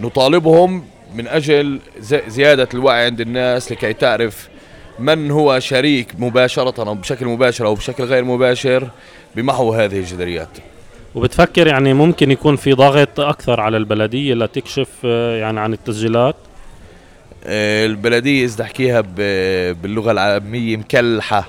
نطالبهم 0.00 0.84
من 1.14 1.28
أجل 1.28 1.80
زيادة 2.28 2.68
الوعي 2.74 3.04
عند 3.04 3.20
الناس 3.20 3.72
لكي 3.72 3.92
تعرف 3.92 4.48
من 4.98 5.30
هو 5.30 5.58
شريك 5.58 6.08
مباشرة 6.18 6.88
أو 6.88 6.94
بشكل 6.94 7.26
مباشر 7.26 7.66
أو 7.66 7.74
بشكل 7.74 8.04
غير 8.04 8.24
مباشر 8.24 8.88
بمحو 9.36 9.72
هذه 9.72 9.98
الجدريات؟ 9.98 10.48
وبتفكر 11.14 11.66
يعني 11.66 11.94
ممكن 11.94 12.30
يكون 12.30 12.56
في 12.56 12.72
ضغط 12.72 13.20
أكثر 13.20 13.60
على 13.60 13.76
البلدية 13.76 14.34
لتكشف 14.34 14.88
آه، 15.04 15.36
يعني 15.36 15.60
عن 15.60 15.72
التسجيلات؟ 15.72 16.36
آه، 17.44 17.86
البلدية 17.86 18.44
إذا 18.44 18.56
تحكيها 18.56 19.00
باللغة 19.72 20.10
العامية 20.10 20.76
مكلحة. 20.76 21.46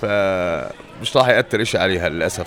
فمش 0.00 1.16
راح 1.16 1.28
يأثر 1.28 1.62
إشي 1.62 1.78
عليها 1.78 2.08
للأسف. 2.08 2.46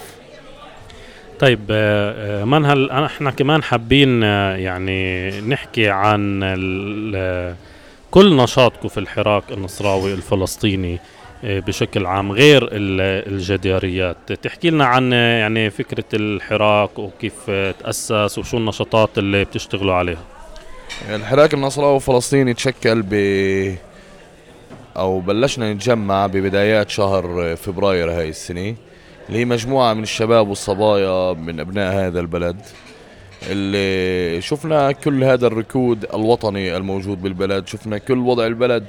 طيب 1.40 1.60
آه، 1.72 2.44
منهل 2.44 2.92
أحنا 2.92 3.32
كمان 3.32 3.64
حابين 3.64 4.24
يعني 4.24 5.30
نحكي 5.42 5.90
عن 5.90 6.44
كل 8.16 8.36
نشاطكم 8.36 8.88
في 8.88 8.98
الحراك 8.98 9.44
النصراوي 9.52 10.14
الفلسطيني 10.14 11.00
آه، 11.44 11.60
بشكل 11.60 12.06
عام 12.06 12.32
غير 12.32 12.70
الجداريات. 12.72 14.32
تحكي 14.34 14.70
لنا 14.70 14.86
عن 14.86 15.12
يعني 15.12 15.70
فكرة 15.70 16.04
الحراك 16.14 17.00
وكيف 17.00 17.50
تأسس 17.50 18.38
وشو 18.38 18.58
النشاطات 18.58 19.18
اللي 19.18 19.44
بتشتغلوا 19.44 19.94
عليها؟ 19.94 20.24
الحراك 21.10 21.54
النصراوي 21.54 21.96
الفلسطيني 21.96 22.54
تشكل 22.54 23.02
ب 23.02 23.14
أو 24.98 25.20
بلشنا 25.20 25.74
نتجمع 25.74 26.28
ببدايات 26.28 26.90
شهر 26.90 27.56
فبراير 27.56 28.12
هاي 28.12 28.30
السنة 28.30 28.76
اللي 29.30 29.40
هي 29.40 29.46
مجموعة 29.46 29.94
من 29.94 30.04
الشباب 30.04 30.48
والصبايا 30.48 31.34
من 31.34 31.60
أبناء 31.60 31.94
هذا 31.94 32.20
البلد. 32.20 32.62
اللي 33.50 34.42
شفنا 34.42 34.92
كل 34.92 35.24
هذا 35.24 35.48
الركود 35.48 36.06
الوطني 36.14 36.78
الموجود 36.78 37.22
بالبلد 37.22 37.68
شفنا 37.68 37.98
كل 37.98 38.18
وضع 38.18 38.46
البلد 38.46 38.86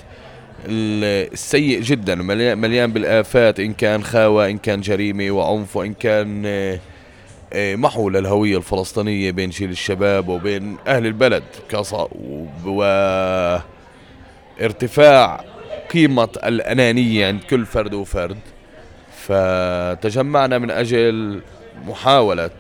السيء 0.69 1.81
جدا 1.81 2.15
مليان 2.55 2.93
بالآفات 2.93 3.61
إن 3.61 3.73
كان 3.73 4.05
خاوة 4.05 4.49
إن 4.49 4.59
كان 4.59 4.81
جريمة 4.81 5.31
وعنف 5.31 5.77
وإن 5.77 5.95
كان 5.95 6.43
آه، 6.47 6.81
آه، 7.53 7.77
محو 7.77 8.11
للهوية 8.11 8.57
الفلسطينية 8.57 9.31
بين 9.31 9.51
جيل 9.51 9.71
الشباب 9.71 10.29
وبين 10.29 10.77
أهل 10.87 11.07
البلد 11.07 11.43
وارتفاع 14.61 15.45
قيمة 15.93 16.29
الأنانية 16.45 17.27
عند 17.27 17.41
كل 17.43 17.67
فرد 17.67 17.95
وفرد. 17.95 18.39
فتجمعنا 19.27 20.59
من 20.59 20.71
أجل 20.71 21.41
محاولة 21.87 22.51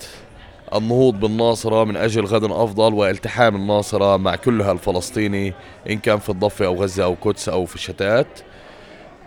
النهوض 0.74 1.20
بالناصرة 1.20 1.84
من 1.84 1.96
أجل 1.96 2.24
غد 2.24 2.44
أفضل 2.44 2.94
والتحام 2.94 3.56
الناصرة 3.56 4.16
مع 4.16 4.36
كلها 4.36 4.72
الفلسطيني 4.72 5.54
إن 5.90 5.98
كان 5.98 6.18
في 6.18 6.28
الضفة 6.28 6.66
أو 6.66 6.74
غزة 6.82 7.04
أو 7.04 7.16
قدس 7.22 7.48
أو 7.48 7.64
في 7.66 7.74
الشتات. 7.74 8.26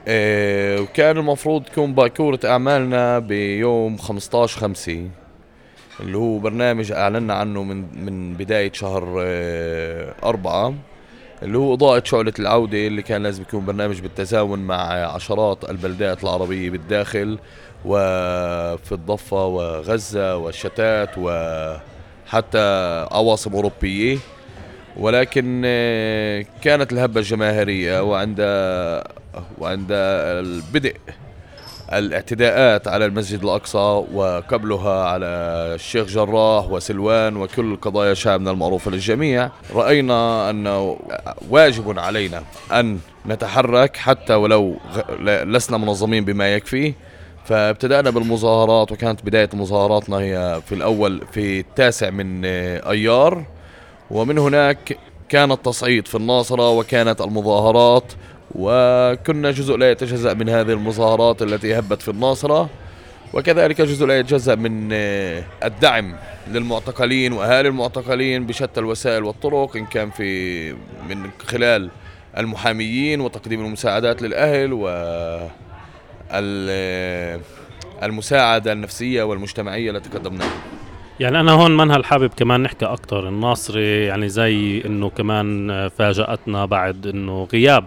آه، 0.08 0.82
وكان 0.82 1.18
المفروض 1.18 1.64
تكون 1.64 1.94
باكورة 1.94 2.40
أعمالنا 2.46 3.20
بيوم 3.20 3.98
15 3.98 4.60
خمسة 4.60 5.10
اللي 6.00 6.18
هو 6.18 6.40
برنامج 6.40 6.92
أعلنا 6.92 7.34
عنه 7.34 7.64
من 7.64 8.06
من 8.06 8.34
بداية 8.34 8.72
شهر 8.74 9.16
آه، 9.22 10.14
أربعة 10.24 10.74
اللي 11.44 11.58
هو 11.58 11.74
إضاءة 11.74 12.04
شعلة 12.06 12.34
العودة 12.40 12.88
اللي 12.88 13.02
كان 13.02 13.24
لازم 13.24 13.42
يكون 13.42 13.66
برنامج 13.66 14.02
بالتزامن 14.02 14.60
مع 14.60 14.76
عشرات 15.16 15.70
البلدات 15.70 16.24
العربية 16.24 16.70
بالداخل. 16.70 17.40
وفي 17.86 18.92
الضفة 18.92 19.46
وغزة 19.46 20.38
والشتات 20.38 21.10
وحتى 21.18 23.08
عواصم 23.12 23.54
أوروبية. 23.54 24.18
ولكن 24.98 25.62
آه، 25.66 26.46
كانت 26.62 26.94
الهبة 26.94 27.20
الجماهيرية 27.20 28.02
وعند 28.04 28.40
وعند 29.58 29.88
البدء 29.92 30.96
الاعتداءات 31.94 32.88
على 32.88 33.06
المسجد 33.06 33.44
الأقصى 33.44 34.04
وقبلها 34.14 35.04
على 35.04 35.26
الشيخ 35.76 36.08
جراح 36.08 36.72
وسلوان 36.72 37.38
وكل 37.38 37.76
قضايا 37.76 38.14
شعبنا 38.14 38.52
المعروفة 38.52 38.92
للجميع 38.92 39.50
رأينا 39.74 40.50
أنه 40.50 41.00
واجب 41.50 42.00
علينا 42.00 42.44
أن 42.72 43.00
نتحرك 43.26 43.98
حتى 43.98 44.34
ولو 44.34 44.78
لسنا 45.24 45.78
منظمين 45.78 46.26
بما 46.26 46.54
يكفي. 46.54 46.94
فابتدأنا 47.46 48.10
بالمظاهرات 48.10 48.92
وكانت 48.92 49.26
بداية 49.26 49.50
مظاهراتنا 49.54 50.18
هي 50.18 50.62
في 50.66 50.76
الأول 50.76 51.22
في 51.32 51.60
التاسع 51.60 52.10
من 52.10 52.46
أيار. 52.46 53.46
ومن 54.12 54.38
هناك 54.38 54.98
كان 55.30 55.52
التصعيد 55.52 56.08
في 56.08 56.16
الناصرة 56.16 56.70
وكانت 56.70 57.22
المظاهرات. 57.22 58.14
وكنا 58.56 59.52
جزء 59.52 59.78
لا 59.78 59.92
يتجزأ 59.92 60.34
من 60.34 60.50
هذه 60.50 60.72
المظاهرات 60.72 61.42
التي 61.42 61.80
هبت 61.80 62.02
في 62.02 62.12
الناصرة. 62.12 62.70
وكذلك 63.34 63.82
جزء 63.82 64.06
لا 64.06 64.20
يتجزأ 64.20 64.56
من 64.56 64.90
الدعم 65.64 66.16
للمعتقلين 66.52 67.34
وأهالي 67.34 67.70
المعتقلين 67.70 68.46
بشتى 68.46 68.80
الوسائل 68.80 69.24
والطرق 69.24 69.78
إن 69.78 69.86
كان 69.86 70.10
في 70.10 70.72
من 71.10 71.30
خلال 71.48 71.90
المحاميين 72.38 73.22
وتقديم 73.22 73.66
المساعدات 73.66 74.22
للأهل 74.22 74.74
و 74.74 74.88
المساعدة 78.04 78.72
النفسية 78.72 79.24
والمجتمعية 79.24 79.92
التي 79.92 80.10
قدمناها. 80.10 80.52
يعني 81.20 81.40
أنا 81.40 81.52
هون 81.52 81.78
منهل 81.78 82.06
حابب 82.06 82.30
كمان 82.38 82.64
نحكي 82.64 82.86
أكتر. 82.86 83.28
الناصري 83.28 84.06
يعني 84.06 84.30
زي 84.30 84.82
إنه 84.86 85.10
كمان 85.10 85.88
فاجأتنا 85.98 86.66
بعد 86.66 87.08
إنه 87.08 87.48
غياب 87.54 87.86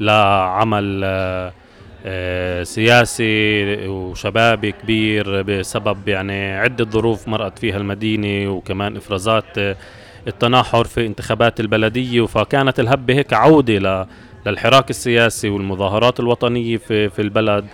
لعمل 0.00 1.00
آه، 2.06 2.62
سياسي 2.62 3.64
وشبابي 3.88 4.72
كبير 4.72 5.42
بسبب 5.42 6.08
يعني 6.08 6.56
عدة 6.56 6.84
ظروف 6.84 7.28
مرقت 7.28 7.58
فيها 7.58 7.76
المدينة 7.76 8.50
وكمان 8.50 8.96
إفرازات 8.96 9.58
آه، 9.58 9.76
التناحر 10.26 10.84
في 10.84 11.06
انتخابات 11.06 11.60
البلدية. 11.60 12.26
فكانت 12.26 12.80
الهبة 12.80 13.14
هيك 13.14 13.32
عودة 13.32 14.06
للحراك 14.46 14.90
السياسي 14.90 15.48
والمظاهرات 15.48 16.20
الوطنية 16.20 16.76
في 16.76 17.08
في 17.08 17.22
البلد. 17.22 17.64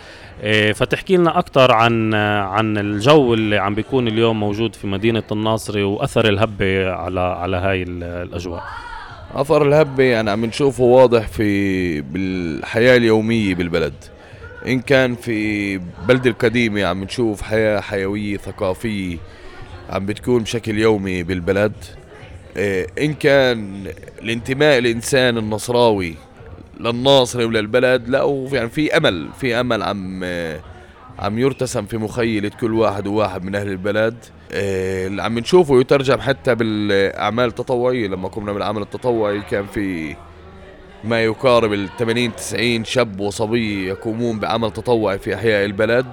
إيه، 0.43 0.73
فتحكي 0.73 1.17
لنا 1.17 1.39
أكثر 1.39 1.73
عن 1.73 2.15
عن 2.15 2.79
الجو 2.79 3.35
اللي 3.35 3.59
عم 3.59 3.75
بيكون 3.75 4.09
اليوم 4.09 4.41
موجود 4.41 4.75
في 4.75 4.87
مدينة 4.87 5.23
الناصري 5.33 5.83
وأثر 5.83 6.29
الهبة 6.29 6.91
على 6.91 7.21
على 7.21 7.57
هاي 7.57 7.83
الأجواء. 7.83 8.63
أثر 9.35 9.69
الهبة 9.69 10.05
يعني 10.05 10.31
عم 10.31 10.45
نشوفه 10.45 10.85
واضح 10.85 11.27
في 11.29 12.01
بالحياة 12.01 12.97
اليومية 12.97 13.55
بالبلد. 13.55 13.95
إن 14.67 14.81
كان 14.81 15.15
في 15.15 15.79
بلدة 16.09 16.31
القديمة 16.31 16.85
عم 16.85 17.05
نشوف 17.05 17.43
حياة 17.43 17.81
حيوية 17.81 18.37
ثقافية 18.37 19.17
عم 19.91 20.07
بتكون 20.07 20.43
بشكل 20.43 20.79
يومي 20.79 21.23
بالبلد. 21.23 21.73
إيه، 22.57 22.87
إن 22.99 23.15
كان 23.15 23.87
الانتماء 24.23 24.79
الإنسان 24.79 25.39
النصراوي 25.39 26.15
للناصر 26.81 27.47
وللبلد 27.47 28.09
لا 28.09 28.47
يعني 28.53 28.69
في 28.69 28.97
أمل 28.97 29.29
في 29.41 29.61
أمل 29.61 29.83
عم 29.83 30.25
عم 31.19 31.39
يرتسم 31.39 31.87
في 31.87 31.97
مخيلة 31.97 32.49
كل 32.61 32.73
واحد 32.73 33.07
وواحد 33.07 33.45
من 33.45 33.55
أهل 33.55 33.69
البلد. 33.69 34.15
آه، 34.53 35.07
اللي 35.07 35.23
عم 35.23 35.39
نشوفه 35.39 35.81
يترجم 35.81 36.21
حتى 36.21 36.55
بالأعمال 36.55 37.49
التطوعية. 37.49 38.09
لما 38.09 38.29
قمنا 38.29 38.53
بالعمل 38.53 38.83
التطوعي 38.83 39.41
كان 39.41 39.67
في 39.67 40.17
ما 41.05 41.25
يقارب 41.25 41.73
ال 41.73 41.89
80 41.99 42.37
90 42.37 42.85
شاب 42.85 43.21
وصبي 43.21 43.89
يقومون 43.89 44.39
بعمل 44.39 44.71
تطوعي 44.71 45.19
في 45.19 45.35
أحياء 45.35 45.65
البلد. 45.65 46.07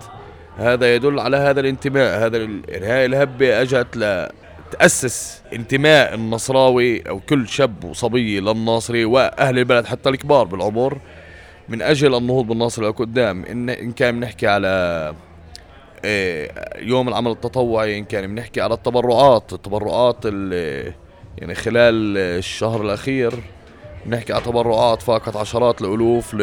هذا 0.58 0.96
يدل 0.96 1.20
على 1.20 1.38
هذا 1.38 1.60
الانتماء 1.60 2.26
هذا 2.26 2.38
يعني 2.68 2.86
هاي 2.86 3.06
الهبة 3.06 3.62
أجت 3.62 3.98
لتأسس 4.72 5.42
انتماء 5.54 6.14
النصراوي 6.14 7.02
أو 7.10 7.20
كل 7.20 7.48
شاب 7.48 7.84
وصبي 7.84 8.40
للناصري 8.40 9.06
وأهل 9.06 9.60
البلد 9.60 9.86
حتى 9.86 10.10
الكبار 10.10 10.46
بالعمر 10.46 10.98
من 11.70 11.82
أجل 11.82 12.16
النهوض 12.16 12.48
بالناصر 12.48 12.84
لقدام 12.90 13.46
إن, 13.46 13.70
إن 13.70 13.92
كان 13.92 14.20
بنحكي 14.20 14.48
على 14.48 15.14
إيه، 16.06 16.52
يوم 16.78 17.08
العمل 17.10 17.32
التطوعي 17.32 17.98
إن 17.98 18.06
كان 18.06 18.36
بنحكي 18.36 18.62
على 18.62 18.74
التبرعات 18.74 19.54
التبرعات 19.54 20.26
اللي 20.26 20.94
يعني 21.38 21.56
خلال 21.56 22.18
الشهر 22.18 22.82
الأخير 22.82 23.34
بنحكي 24.06 24.34
على 24.34 24.44
تبرعات 24.44 25.02
فاقت 25.02 25.36
عشرات 25.36 25.82
الألوف 25.82 26.34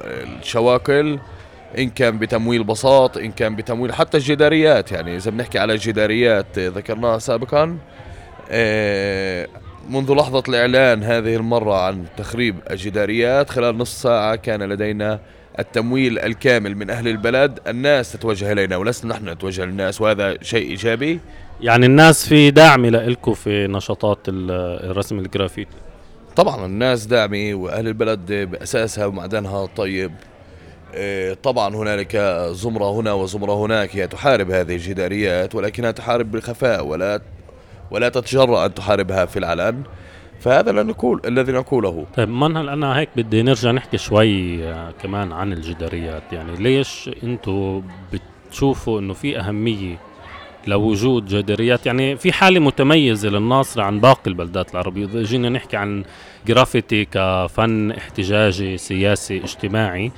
للشواكل. 0.00 1.18
إن 1.78 1.90
كان 1.90 2.18
بتمويل 2.18 2.64
بساط 2.64 3.16
إن 3.16 3.32
كان 3.32 3.56
بتمويل 3.56 3.94
حتى 3.94 4.16
الجداريات 4.16 4.92
يعني 4.92 5.16
إذا 5.16 5.30
بنحكي 5.30 5.58
على 5.58 5.72
الجداريات 5.72 6.58
ذكرناها 6.58 7.18
سابقا 7.18 7.78
إيه، 8.50 9.48
منذ 9.90 10.14
لحظة 10.14 10.42
الإعلان 10.48 11.02
هذه 11.02 11.36
المرة 11.36 11.74
عن 11.74 12.04
تخريب 12.16 12.56
الجداريات 12.70 13.50
خلال 13.50 13.78
نصف 13.78 13.98
ساعة 13.98 14.36
كان 14.36 14.62
لدينا 14.62 15.20
التمويل 15.58 16.18
الكامل 16.18 16.76
من 16.76 16.90
أهل 16.90 17.08
البلد. 17.08 17.58
الناس 17.66 18.12
تتوجه 18.12 18.52
إلينا 18.52 18.76
ولسنا 18.76 19.14
نحن 19.14 19.28
نتوجه 19.28 19.64
للناس 19.64 20.00
وهذا 20.00 20.36
شيء 20.42 20.70
إيجابي. 20.70 21.20
يعني 21.60 21.86
الناس 21.86 22.28
في 22.28 22.50
دعم 22.50 22.86
لكم 22.86 23.34
في 23.34 23.66
نشاطات 23.66 24.18
الرسم 24.28 25.18
الجرافيتي. 25.18 25.76
طبعا 26.36 26.66
الناس 26.66 27.06
داعمة 27.06 27.54
وأهل 27.54 27.88
البلد 27.88 28.32
بأساسها 28.32 29.06
ومعدنها 29.06 29.66
طيب. 29.66 30.12
طبعا 31.42 31.74
هنالك 31.74 32.16
زمرة 32.50 32.90
هنا 33.00 33.12
وزمرة 33.12 33.66
هناك 33.66 33.96
هي 33.96 34.06
تحارب 34.06 34.50
هذه 34.50 34.74
الجداريات 34.74 35.54
ولكنها 35.54 35.90
تحارب 35.90 36.30
بالخفاء 36.30 36.86
ولا 36.86 37.20
ولا 37.90 38.08
تتجرأ 38.08 38.66
أن 38.66 38.74
تحاربها 38.74 39.24
في 39.24 39.38
العلن. 39.38 39.82
فهذا 40.40 40.70
اللي 40.70 40.82
نقول 40.82 41.20
الذي 41.24 41.52
نقوله. 41.52 42.06
طيب 42.16 42.28
منهل 42.28 42.68
أنا 42.68 42.98
هيك 42.98 43.08
بدي 43.16 43.42
نرجع 43.42 43.70
نحكي 43.70 43.98
شوي 43.98 44.64
آه، 44.64 44.90
كمان 45.02 45.32
عن 45.32 45.52
الجداريات؟ 45.52 46.22
يعني 46.32 46.56
ليش 46.56 47.10
أنتم 47.22 47.82
بتشوفوا 48.12 49.00
إنه 49.00 49.14
في 49.14 49.38
أهمية 49.38 49.98
لوجود 50.66 51.26
جداريات؟ 51.26 51.86
يعني 51.86 52.16
في 52.16 52.32
حالة 52.32 52.60
متميزة 52.60 53.28
للناصرة 53.28 53.82
عن 53.82 54.00
باقي 54.00 54.26
البلدات 54.26 54.70
العربية. 54.72 55.04
إذا 55.04 55.22
جينا 55.22 55.48
نحكي 55.48 55.76
عن 55.76 56.04
جرافيتي 56.46 57.04
كفن 57.04 57.90
احتجاجي 57.90 58.78
سياسي 58.78 59.38
اجتماعي 59.38 60.12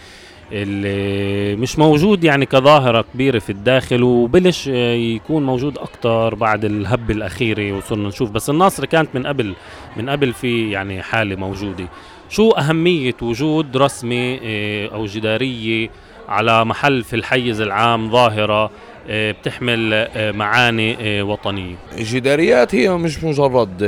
اللي 0.52 1.56
مش 1.56 1.78
موجود 1.78 2.24
يعني 2.24 2.46
كظاهرة 2.46 3.04
كبيرة 3.14 3.38
في 3.38 3.50
الداخل 3.50 4.02
وبلش 4.02 4.66
يكون 4.66 5.46
موجود 5.46 5.78
أكتر 5.78 6.34
بعد 6.34 6.64
الهبة 6.64 7.14
الأخيرة 7.14 7.72
وصرنا 7.72 8.08
نشوف. 8.08 8.30
بس 8.30 8.50
الناصرة 8.50 8.86
كانت 8.86 9.08
من 9.14 9.26
قبل 9.26 9.54
من 9.96 10.10
قبل 10.10 10.32
في 10.32 10.70
يعني 10.70 11.02
حالة 11.02 11.36
موجودة. 11.36 11.84
شو 12.28 12.50
أهمية 12.50 13.14
وجود 13.22 13.76
رسمة 13.76 14.38
آه، 14.44 14.88
أو 14.88 15.06
جدارية 15.06 15.90
على 16.28 16.64
محل 16.64 17.04
في 17.04 17.16
الحيز 17.16 17.60
العام 17.60 18.10
ظاهرة 18.10 18.70
آه، 19.08 19.32
بتحمل 19.32 19.92
آه، 19.92 20.32
معاني 20.32 21.22
وطنية؟ 21.22 21.74
الجداريات 21.98 22.74
هي 22.74 22.90
مش 22.90 23.24
مجرد 23.24 23.84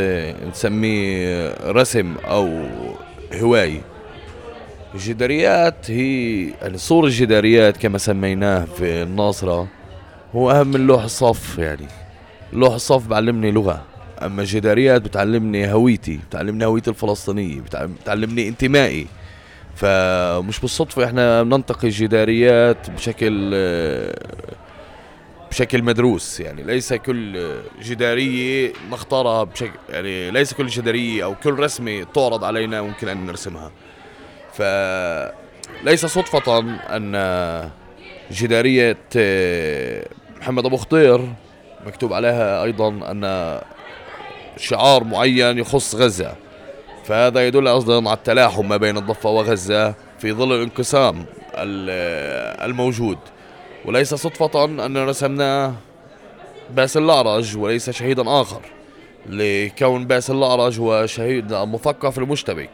نسميه 0.50 1.54
رسم 1.70 2.14
أو 2.24 2.48
هواية. 3.42 3.80
الجداريات 4.94 5.90
هي 5.90 6.48
يعني 6.62 6.78
صور 6.78 7.04
الجداريات 7.04 7.76
كما 7.76 7.98
سميناه 7.98 8.64
في 8.64 9.02
الناصرة 9.02 9.68
هو 10.34 10.50
أهم 10.50 10.66
من 10.66 10.86
لوح 10.86 11.04
الصف 11.04 11.58
يعني. 11.58 11.86
لوح 12.52 12.74
الصف 12.74 13.06
بعلمني 13.06 13.50
لغة. 13.50 13.84
أما 14.22 14.42
الجداريات 14.42 15.02
بتعلمني 15.02 15.72
هويتي 15.72 16.20
بتعلمني 16.28 16.64
هويتي 16.64 16.90
الفلسطينية 16.90 17.60
بتعلمني 18.02 18.48
انتمائي. 18.48 19.06
فمش 19.74 20.60
بالصدفة 20.60 21.04
إحنا 21.04 21.42
بننتقي 21.42 21.88
الجداريات 21.88 22.90
بشكل 22.90 23.50
بشكل 25.50 25.82
مدروس. 25.82 26.40
يعني 26.40 26.62
ليس 26.62 26.92
كل 26.92 27.52
جدارية 27.82 28.72
نختارها 28.90 29.44
بشكل 29.44 29.78
يعني 29.90 30.30
ليس 30.30 30.54
كل 30.54 30.66
جدارية 30.66 31.24
أو 31.24 31.34
كل 31.34 31.58
رسمة 31.58 32.06
تعرض 32.14 32.44
علينا 32.44 32.82
ممكن 32.82 33.08
أن 33.08 33.26
نرسمها. 33.26 33.70
فليس 34.52 36.06
صدفة 36.06 36.58
أن 36.96 37.70
جدارية 38.32 38.98
آه، 39.16 40.06
محمد 40.40 40.66
أبو 40.66 40.76
خطير 40.76 41.32
مكتوب 41.86 42.12
عليها 42.12 42.64
أيضا 42.64 42.88
أن 42.88 43.60
شعار 44.56 45.04
معين 45.04 45.58
يخص 45.58 45.94
غزة. 45.94 46.34
فهذا 47.04 47.46
يدل 47.46 47.68
أيضا 47.68 48.08
على 48.08 48.16
التلاحم 48.16 48.68
ما 48.68 48.76
بين 48.76 48.96
الضفة 48.96 49.30
وغزة 49.30 49.94
في 50.18 50.32
ظل 50.32 50.52
الانقسام 50.52 51.24
الموجود. 52.64 53.18
وليس 53.84 54.14
صدفة 54.14 54.64
أن 54.64 55.08
رسمنا 55.08 55.74
باسل 56.70 57.02
الأعرج 57.02 57.56
وليس 57.56 57.90
شهيدا 57.90 58.40
آخر. 58.40 58.60
لكون 59.26 60.06
باسل 60.06 60.34
الأعرج 60.34 60.80
هو 60.80 61.06
شهيد 61.06 61.52
مثقف 61.52 62.18
المشتبك. 62.18 62.70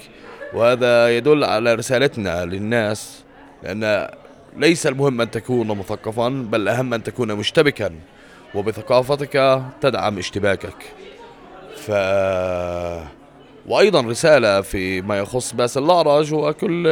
وهذا 0.54 1.16
يدل 1.16 1.44
على 1.44 1.74
رسالتنا 1.74 2.44
للناس 2.44 3.24
لأن 3.62 4.08
ليس 4.56 4.86
المهم 4.86 5.20
أن 5.20 5.30
تكون 5.30 5.66
مثقفا 5.66 6.28
بل 6.28 6.60
الأهم 6.60 6.94
أن 6.94 7.02
تكون 7.02 7.34
مشتبكا 7.34 7.90
وبثقافتك 8.54 9.62
تدعم 9.80 10.18
اشتباكك. 10.18 10.76
ف 11.76 11.90
وأيضا 13.66 14.00
رسالة 14.00 14.60
في 14.60 15.00
ما 15.02 15.18
يخص 15.18 15.52
بأس 15.52 15.78
الأعرج 15.78 16.34
وكل 16.34 16.82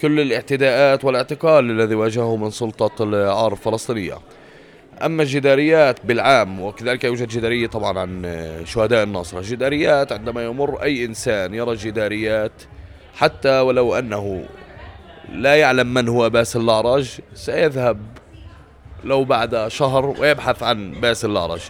كل 0.00 0.20
الاعتداءات 0.20 1.04
والاعتقال 1.04 1.70
الذي 1.70 1.94
واجهه 1.94 2.36
من 2.36 2.50
سلطة 2.50 3.04
العار 3.04 3.52
الفلسطينية. 3.52 4.18
أما 5.02 5.22
الجداريات 5.22 6.06
بالعام 6.06 6.60
وكذلك 6.60 7.04
يوجد 7.04 7.28
جدارية 7.28 7.66
طبعا 7.66 7.98
عن 7.98 8.22
شهداء 8.64 9.02
النصر 9.02 9.38
الجداريات 9.38 10.12
عندما 10.12 10.44
يمر 10.44 10.82
أي 10.82 11.04
إنسان 11.04 11.54
يرى 11.54 11.72
الجداريات 11.72 12.52
حتى 13.14 13.60
ولو 13.60 13.94
أنه 13.94 14.44
لا 15.32 15.54
يعلم 15.54 15.94
من 15.94 16.08
هو 16.08 16.30
باسل 16.30 16.60
الأعرج 16.60 17.10
سيذهب 17.34 18.00
لو 19.04 19.24
بعد 19.24 19.68
شهر 19.68 20.06
ويبحث 20.06 20.62
عن 20.62 20.92
باسل 20.92 21.30
الأعرج 21.30 21.60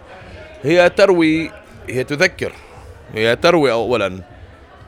هي 0.62 0.88
تروي 0.90 1.50
هي 1.88 2.04
تذكر 2.04 2.52
هي 3.14 3.36
تروي 3.36 3.72
أولا 3.72 4.20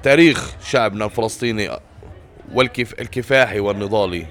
تاريخ 0.03 0.53
شعبنا 0.65 1.05
الفلسطيني 1.05 1.71
والكفاحي 2.55 3.61
والنضالي 3.61 4.27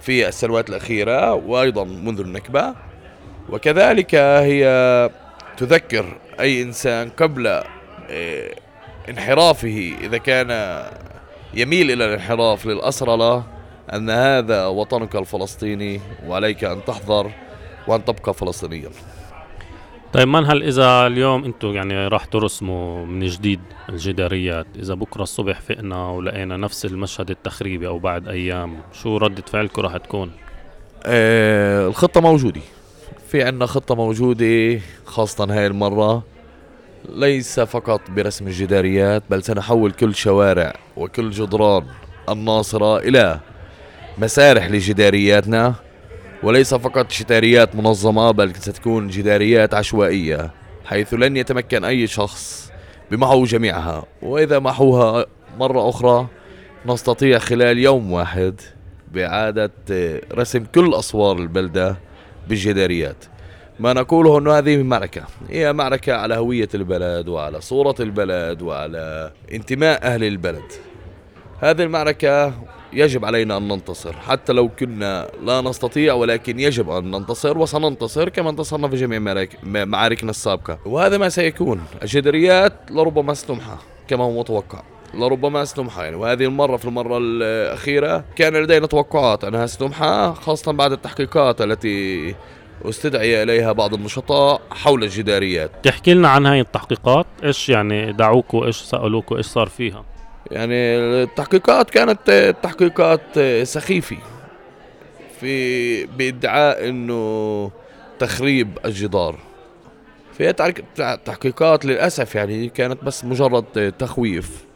في 0.00 0.28
السنوات 0.28 0.70
الأخيرة 0.70 1.34
وأيضا 1.34 1.84
منذ 1.84 2.20
النكبة. 2.20 2.74
وكذلك 3.52 4.14
هي 4.14 5.10
تذكر 5.56 6.18
أي 6.40 6.62
إنسان 6.62 7.10
قبل 7.10 7.46
آه، 7.46 8.54
انحرافه 9.08 9.92
إذا 10.00 10.18
كان 10.18 10.82
يميل 11.54 11.90
إلى 11.90 12.04
الانحراف 12.04 12.66
للأسرلة 12.66 13.44
أن 13.92 14.10
هذا 14.10 14.66
وطنك 14.66 15.16
الفلسطيني 15.16 16.00
وعليك 16.26 16.64
أن 16.64 16.84
تحذر 16.84 17.30
وأن 17.86 18.04
تبقى 18.04 18.34
فلسطينيا 18.34 18.90
طيب 20.12 20.28
منهل 20.28 20.62
إذا 20.62 21.06
اليوم 21.06 21.44
أنتم 21.44 21.68
يعني 21.68 22.08
راح 22.08 22.24
ترسموا 22.24 23.06
من 23.06 23.26
جديد 23.26 23.60
الجداريات 23.88 24.66
إذا 24.76 24.94
بكرة 24.94 25.22
الصبح 25.22 25.60
فقنا 25.60 26.08
ولقينا 26.08 26.56
نفس 26.56 26.84
المشهد 26.84 27.30
التخريبي 27.30 27.86
أو 27.86 27.98
بعد 27.98 28.28
أيام 28.28 28.80
شو 28.92 29.16
ردة 29.16 29.42
فعلكم 29.42 29.82
راح 29.82 29.96
تكون؟ 29.96 30.30
آه 31.06 31.88
الخطة 31.88 32.20
موجودة 32.20 32.60
في 33.30 33.42
عنا 33.42 33.66
خطة 33.66 33.94
موجودة 33.94 34.80
خاصة 35.04 35.44
هاي 35.44 35.66
المرة. 35.66 36.22
ليس 37.08 37.60
فقط 37.60 38.00
برسم 38.10 38.46
الجداريات 38.46 39.22
بل 39.30 39.42
سنحول 39.42 39.92
كل 39.92 40.14
شوارع 40.14 40.74
وكل 40.96 41.30
جدران 41.30 41.86
الناصرة 42.28 42.98
إلى 42.98 43.40
مسارح 44.18 44.70
لجدارياتنا. 44.70 45.74
وليس 46.42 46.74
فقط 46.74 47.12
جداريات 47.12 47.76
منظمة 47.76 48.30
بل 48.30 48.54
ستكون 48.54 49.08
جداريات 49.08 49.74
عشوائية 49.74 50.50
حيث 50.84 51.14
لن 51.14 51.36
يتمكن 51.36 51.84
أي 51.84 52.06
شخص 52.06 52.72
بمحو 53.10 53.44
جميعها. 53.44 54.04
وإذا 54.22 54.58
محوها 54.58 55.26
مرة 55.58 55.88
أخرى 55.88 56.26
نستطيع 56.86 57.38
خلال 57.38 57.78
يوم 57.78 58.12
واحد 58.12 58.60
بإعادة 59.12 59.72
رسم 60.34 60.64
كل 60.64 60.94
أسوار 60.94 61.38
البلدة 61.38 62.09
بالجداريات 62.50 63.24
ما 63.80 63.92
نقوله 63.92 64.38
أنه 64.38 64.58
هذه 64.58 64.82
معركة. 64.82 65.22
هي 65.50 65.72
معركة 65.72 66.12
على 66.12 66.34
هوية 66.34 66.68
البلد 66.74 67.28
وعلى 67.28 67.60
صورة 67.60 67.94
البلد 68.00 68.62
وعلى 68.62 69.32
انتماء 69.52 70.02
أهل 70.02 70.24
البلد. 70.24 70.72
هذه 71.60 71.82
المعركة 71.82 72.54
يجب 72.92 73.24
علينا 73.24 73.56
أن 73.56 73.68
ننتصر. 73.68 74.12
حتى 74.12 74.52
لو 74.52 74.68
كنا 74.68 75.28
لا 75.44 75.60
نستطيع 75.60 76.14
ولكن 76.14 76.60
يجب 76.60 76.90
أن 76.90 77.10
ننتصر 77.10 77.58
وسننتصر 77.58 78.28
كما 78.28 78.50
انتصرنا 78.50 78.88
في 78.88 78.96
جميع 78.96 79.46
معاركنا 79.64 80.30
السابقة. 80.30 80.78
وهذا 80.84 81.18
ما 81.18 81.28
سيكون. 81.28 81.80
الجدريات 82.02 82.72
لربما 82.90 83.34
ستمحى 83.34 83.76
كما 84.08 84.24
هو 84.24 84.40
متوقع. 84.40 84.82
لربما 85.14 85.64
ستمحى 85.64 86.02
يعني. 86.02 86.16
وهذه 86.16 86.44
المرة 86.44 86.76
في 86.76 86.84
المرة 86.84 87.18
الأخيرة 87.18 88.24
كان 88.36 88.56
لدينا 88.56 88.86
توقعات 88.86 89.44
أنها 89.44 89.66
ستمحى 89.66 90.34
خاصة 90.40 90.72
بعد 90.72 90.92
التحقيقات 90.92 91.60
التي 91.60 92.34
واستدعي 92.82 93.42
إليها 93.42 93.72
بعض 93.72 93.94
النشطاء 93.94 94.60
حول 94.70 95.04
الجداريات. 95.04 95.70
تحكي 95.82 96.14
لنا 96.14 96.28
عن 96.28 96.46
هاي 96.46 96.60
التحقيقات 96.60 97.26
إيش 97.44 97.68
يعني 97.68 98.12
دعوكوا 98.12 98.66
إيش 98.66 98.76
سألوكوا 98.76 99.36
إيش 99.36 99.46
صار 99.46 99.66
فيها؟ 99.66 100.04
يعني 100.50 100.96
التحقيقات 101.22 101.90
كانت 101.90 102.54
تحقيقات 102.62 103.38
سخيفة 103.62 104.16
في 105.40 106.06
بإدعاء 106.06 106.88
إنه 106.88 107.70
تخريب 108.18 108.78
الجدار. 108.84 109.38
في 110.32 110.52
تحقيقات 111.24 111.84
للأسف 111.84 112.34
يعني 112.34 112.68
كانت 112.68 113.04
بس 113.04 113.24
مجرد 113.24 113.94
تخويف. 113.98 114.69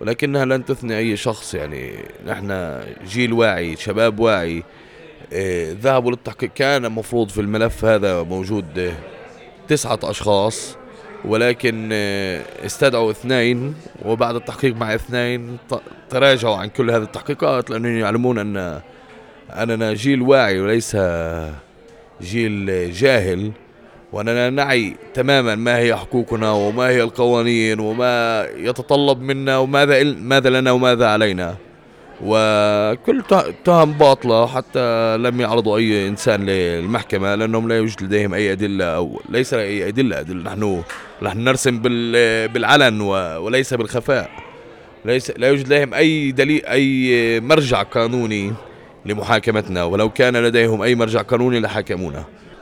ولكنها 0.00 0.44
لن 0.44 0.64
تثني 0.64 0.98
أي 0.98 1.16
شخص 1.16 1.54
يعني. 1.54 1.92
نحن 2.26 2.80
جيل 3.06 3.32
واعي 3.32 3.76
شباب 3.76 4.20
واعي. 4.20 4.62
إيه، 5.32 5.76
ذهبوا 5.82 6.10
للتحقيق 6.10 6.50
كان 6.54 6.84
المفروض 6.84 7.28
في 7.28 7.40
الملف 7.40 7.84
هذا 7.84 8.22
موجود 8.22 8.92
تسعة 9.68 9.98
أشخاص 10.02 10.76
ولكن 11.24 11.92
إيه، 11.92 12.42
استدعوا 12.66 13.10
اثنين 13.10 13.74
وبعد 14.04 14.34
التحقيق 14.34 14.76
مع 14.76 14.94
اثنين 14.94 15.58
تراجعوا 16.10 16.56
عن 16.56 16.68
كل 16.68 16.90
هذه 16.90 17.02
التحقيقات 17.02 17.70
لأنهم 17.70 17.98
يعلمون 17.98 18.38
أن 18.38 18.80
أننا 19.50 19.94
جيل 19.94 20.22
واعي 20.22 20.60
وليس 20.60 20.96
جيل 22.22 22.92
جاهل. 22.92 23.52
وأننا 24.12 24.50
نعي 24.50 24.96
تماما 25.14 25.54
ما 25.54 25.78
هي 25.78 25.96
حقوقنا 25.96 26.52
وما 26.52 26.88
هي 26.88 27.02
القوانين 27.02 27.80
وما 27.80 28.46
يتطلب 28.56 29.20
منا 29.20 29.58
وماذا 29.58 30.04
ماذا 30.04 30.50
لنا 30.50 30.70
وماذا 30.70 31.06
علينا. 31.06 31.56
وكل 32.24 33.22
تهم 33.64 33.92
باطلة 33.92 34.46
حتى 34.46 35.16
لم 35.16 35.40
يعرضوا 35.40 35.78
أي 35.78 36.08
إنسان 36.08 36.46
للمحكمة 36.46 37.34
لأنهم 37.34 37.68
لا 37.68 37.76
يوجد 37.76 38.02
لديهم 38.02 38.34
أي 38.34 38.52
أدلة 38.52 38.84
أو 38.84 39.20
ليس 39.28 39.54
أي 39.54 39.88
أدلة, 39.88 40.20
أدلة 40.20 40.42
نحن 40.42 40.82
نحن 41.22 41.38
نرسم 41.38 41.78
بالعلن 42.52 43.00
وليس 43.00 43.74
بالخفاء. 43.74 44.30
ليس 45.04 45.32
لا 45.36 45.48
يوجد 45.48 45.66
لديهم 45.66 45.94
أي 45.94 46.32
دليل 46.32 46.66
أي 46.66 47.40
مرجع 47.40 47.82
قانوني 47.82 48.52
لمحاكمتنا. 49.06 49.84
ولو 49.84 50.08
كان 50.08 50.36
لديهم 50.36 50.82
أي 50.82 50.94
مرجع 50.94 51.22
قانوني 51.22 51.60
لحاكمونا. 51.60 52.24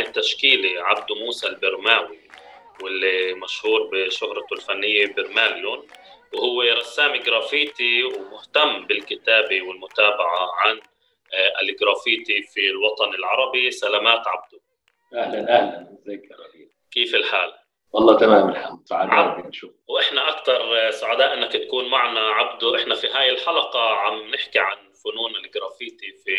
التشكيلي 0.00 0.78
عبدو 0.78 1.14
موسى 1.14 1.46
البرماوي 1.46 2.18
واللي 2.82 3.34
مشهور 3.34 3.90
بشهرته 3.92 4.54
الفنية 4.54 5.06
برماليون 5.06 5.86
وهو 6.34 6.62
رسام 6.62 7.16
جرافيتي 7.16 8.04
ومهتم 8.04 8.86
بالكتابة 8.86 9.62
والمتابعة 9.62 10.52
عن 10.56 10.80
آه، 11.34 11.62
الجرافيتي 11.62 12.42
في 12.42 12.70
الوطن 12.70 13.14
العربي. 13.14 13.70
سلامات 13.70 14.28
عبدو. 14.28 14.58
أهلا 15.14 15.58
أهلا. 15.58 15.96
إزيك 15.98 16.22
يا 16.30 16.36
كيف 16.92 17.14
الحال؟ 17.14 17.52
والله 17.92 18.18
تمام 18.18 18.48
الحمد. 18.48 18.80
سعداء 18.84 19.46
نشوف. 19.48 19.70
وإحنا 19.88 20.28
أكثر 20.28 20.90
سعداء 20.90 21.34
إنك 21.34 21.52
تكون 21.52 21.90
معنا 21.90 22.20
عبدو. 22.20 22.76
إحنا 22.76 22.94
في 22.94 23.06
هاي 23.06 23.30
الحلقة 23.30 23.90
عم 23.90 24.30
نحكي 24.30 24.58
عن 24.58 24.89
فنون 25.04 25.36
الجرافيتي 25.36 26.12
في 26.24 26.36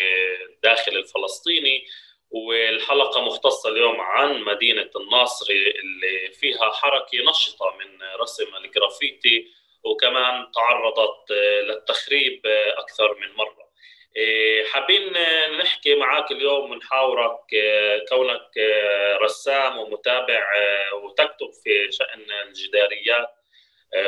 الداخل 0.50 0.96
الفلسطيني 0.96 1.86
والحلقة 2.30 3.20
مختصة 3.20 3.68
اليوم 3.70 4.00
عن 4.00 4.42
مدينة 4.42 4.90
الناصري 4.96 5.70
اللي 5.70 6.30
فيها 6.32 6.72
حركة 6.72 7.18
نشطة 7.30 7.76
من 7.78 8.02
رسم 8.02 8.56
الجرافيتي 8.56 9.48
وكمان 9.84 10.52
تعرضت 10.54 11.30
للتخريب 11.68 12.46
أكثر 12.76 13.18
من 13.18 13.32
مرة. 13.32 13.72
حابين 14.72 15.12
نحكي 15.58 15.94
معك 15.94 16.30
اليوم 16.30 16.70
ونحاورك 16.70 17.40
كونك 18.08 18.50
رسام 19.22 19.78
ومتابع 19.78 20.50
وتكتب 20.92 21.50
في 21.64 21.92
شأن 21.92 22.26
الجداريات 22.46 23.28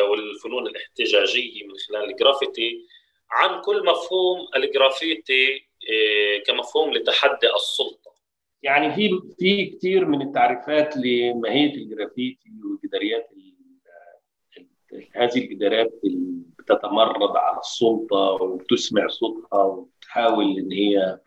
والفنون 0.00 0.66
الاحتجاجية 0.66 1.64
من 1.64 1.78
خلال 1.88 2.04
الجرافيتي. 2.10 2.86
عن 3.34 3.60
كل 3.60 3.84
مفهوم 3.86 4.38
الجرافيتي 4.56 5.68
كمفهوم 6.46 6.92
لتحدي 6.92 7.54
السلطة. 7.56 8.14
يعني 8.62 8.94
في 8.94 9.10
في 9.38 9.66
كثير 9.66 10.04
من 10.06 10.22
التعريفات 10.22 10.96
لماهية 10.96 11.74
الجرافيتي 11.74 12.50
وجداريات 12.64 13.30
هذه 15.16 15.38
الجدارات 15.38 16.00
اللي 16.04 16.42
بتتمرد 16.58 17.36
على 17.36 17.58
السلطة 17.58 18.16
وبتسمع 18.16 19.08
صوتها 19.08 19.62
وتحاول 19.62 20.58
إن 20.58 20.72
هي 20.72 21.18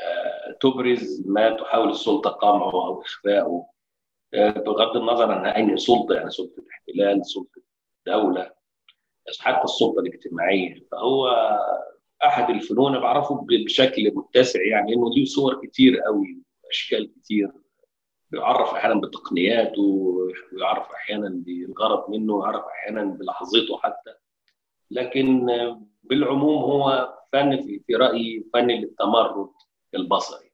آه، 0.00 0.56
تبرز 0.60 1.22
ما 1.26 1.50
تحاول 1.50 1.90
السلطة 1.90 2.30
قمعه 2.30 2.86
أو 2.86 3.02
اخفائه 3.02 3.66
آه، 4.34 4.50
بغض 4.50 4.96
النظر 4.96 5.30
عن 5.32 5.46
أي 5.46 5.76
سلطة 5.76 6.14
يعني 6.14 6.30
سلطة 6.30 6.62
احتلال 6.70 7.26
سلطة 7.26 7.62
دولة. 8.06 8.59
حتى 9.38 9.64
السلطة 9.64 10.00
الاجتماعية. 10.00 10.86
فهو 10.92 11.28
أحد 12.24 12.50
الفنون 12.50 12.98
بعرفه 12.98 13.46
بشكل 13.48 14.12
متسع 14.14 14.62
يعني 14.62 14.94
انه 14.94 15.14
له 15.16 15.24
صور 15.24 15.66
كتير 15.66 16.00
قوي 16.00 16.38
اشكال 16.70 17.14
كتير. 17.14 17.52
بيعرف 18.30 18.74
أحيانا 18.74 19.00
بتقنياته 19.00 19.82
ويعرف 20.52 20.90
أحيانا 20.90 21.28
بالغرض 21.46 22.10
منه 22.10 22.34
ويعرف 22.34 22.64
أحيانا 22.64 23.04
بلحظته 23.04 23.78
حتى. 23.78 24.14
لكن 24.90 25.46
بالعموم 26.02 26.62
هو 26.62 27.14
فن 27.32 27.62
في 27.62 27.94
رأيي 27.94 28.44
فن 28.54 28.66
للتمرد 28.70 29.50
البصري. 29.94 30.50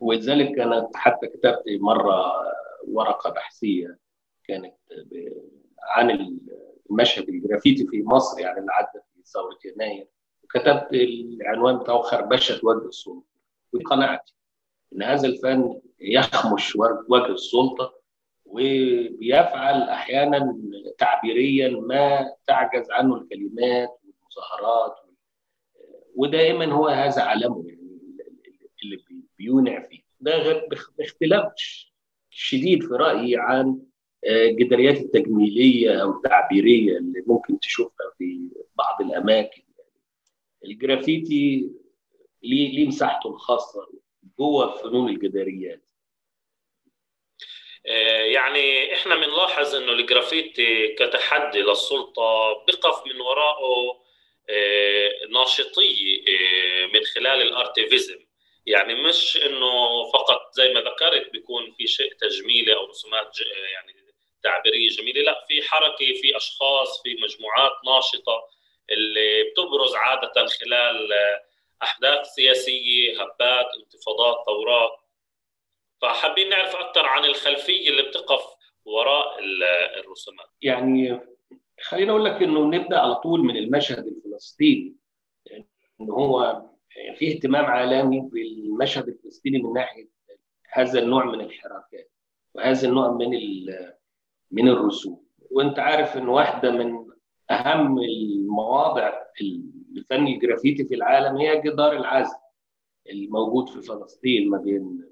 ولذلك 0.00 0.58
أنا 0.58 0.90
حتى 0.94 1.26
كتبت 1.26 1.62
مرة 1.80 2.32
ورقة 2.88 3.30
بحثية 3.30 3.98
كانت 4.44 4.74
عن 5.82 6.10
المشهد 6.90 7.28
الجرافيتي 7.28 7.86
في 7.86 8.02
مصر 8.02 8.40
يعني 8.40 8.58
اللي 8.60 8.72
عدى 8.72 9.04
في 9.14 9.22
ثورة 9.24 9.58
يناير 9.64 10.08
وكتبت 10.44 10.88
العنوان 10.92 11.78
بتاعه 11.78 12.02
خربشه 12.02 12.60
وجه 12.62 12.88
السلطة. 12.88 13.24
وقناعتي 13.72 14.34
إن 14.92 15.02
هذا 15.02 15.28
الفن 15.28 15.80
يخمش 16.00 16.76
وجه 17.08 17.26
السلطة 17.32 17.98
وبيفعل 18.46 19.82
أحيانا 19.82 20.58
تعبيريا 20.98 21.68
ما 21.68 22.34
تعجز 22.46 22.90
عنه 22.90 23.16
الكلمات 23.16 23.98
والمظاهرات 24.04 24.96
ودائما 26.16 26.72
هو 26.72 26.88
هذا 26.88 27.22
علمه 27.22 27.64
يعني 27.66 27.98
اللي 28.82 29.04
بيونع 29.38 29.88
فيه. 29.88 30.00
ده 30.20 30.66
باختلاف 30.98 31.52
شديد 32.30 32.82
في 32.82 32.94
رأيي 32.94 33.36
عن 33.36 33.78
الجداريات 34.28 34.96
آه، 34.96 35.00
التجميلية 35.00 36.02
أو 36.02 36.10
التعبيرية 36.10 36.98
اللي 36.98 37.22
ممكن 37.26 37.60
تشوفها 37.60 38.12
في 38.18 38.50
بعض 38.74 39.02
الأماكن. 39.02 39.62
الجرافيتي 40.64 41.70
ليه 42.42 42.86
مساحته 42.88 43.30
الخاصة 43.30 43.88
جوه 44.38 44.76
فنون 44.76 45.08
الجداريات؟ 45.08 45.82
يعني 48.34 48.94
إحنا 48.94 49.16
بنلاحظ 49.16 49.74
إنه 49.74 49.92
الجرافيتي 49.92 50.88
كتحدي 50.94 51.58
للسلطة 51.62 52.64
بقف 52.68 53.06
من 53.06 53.20
وراءه 53.20 54.02
ناشطية 55.32 56.24
من 56.94 57.04
خلال 57.14 57.42
الأرتيفيزم. 57.42 58.18
يعني 58.66 58.94
مش 58.94 59.36
إنه 59.46 60.04
فقط 60.12 60.40
زي 60.52 60.72
ما 60.74 60.80
ذكرت 60.80 61.32
بيكون 61.32 61.72
في 61.72 61.86
شيء 61.86 62.12
تجميلي 62.14 62.74
أو 62.74 62.86
رسومات 62.86 63.40
يعني 63.72 63.97
تعبيرية 64.42 64.88
جميلة. 64.88 65.22
لا 65.22 65.44
في 65.48 65.62
حركة 65.62 66.12
في 66.20 66.36
أشخاص 66.36 67.02
في 67.02 67.14
مجموعات 67.14 67.72
ناشطة 67.86 68.48
اللي 68.90 69.42
بتبرز 69.50 69.94
عادة 69.94 70.46
خلال 70.46 71.08
أحداث 71.82 72.26
سياسية 72.26 73.22
هبات 73.22 73.66
انتفاضات 73.82 74.46
ثورات. 74.46 74.98
فحابين 76.02 76.48
نعرف 76.48 76.76
أكثر 76.76 77.06
عن 77.06 77.24
الخلفية 77.24 77.88
اللي 77.88 78.02
بتقف 78.02 78.42
وراء 78.84 79.38
الرسومات. 80.00 80.48
يعني 80.62 81.20
خليني 81.82 82.10
أقول 82.10 82.24
لك 82.24 82.42
إنه 82.42 82.64
نبدأ 82.64 82.98
على 82.98 83.14
طول 83.14 83.40
من 83.40 83.56
المشهد 83.56 84.06
الفلسطيني. 84.06 84.96
إنه 86.00 86.14
هو 86.14 86.62
في 87.16 87.32
اهتمام 87.32 87.64
عالمي 87.64 88.20
بالمشهد 88.20 89.08
الفلسطيني 89.08 89.58
من 89.58 89.72
ناحية 89.72 90.08
هذا 90.72 90.98
النوع 90.98 91.24
من 91.24 91.40
الحركات 91.40 92.10
وهذا 92.54 92.88
النوع 92.88 93.10
من 93.12 93.34
من 94.50 94.68
الرسوم. 94.68 95.24
وانت 95.50 95.78
عارف 95.78 96.16
إن 96.16 96.28
واحدة 96.28 96.70
من 96.70 97.08
أهم 97.50 97.98
المواضع 97.98 99.12
الفن 99.96 100.26
الجرافيتي 100.26 100.84
في 100.84 100.94
العالم 100.94 101.36
هي 101.36 101.60
جدار 101.60 101.92
العزل 101.92 102.36
الموجود 103.10 103.68
في 103.68 103.82
فلسطين 103.82 104.50
ما 104.50 104.58
بين 104.58 105.08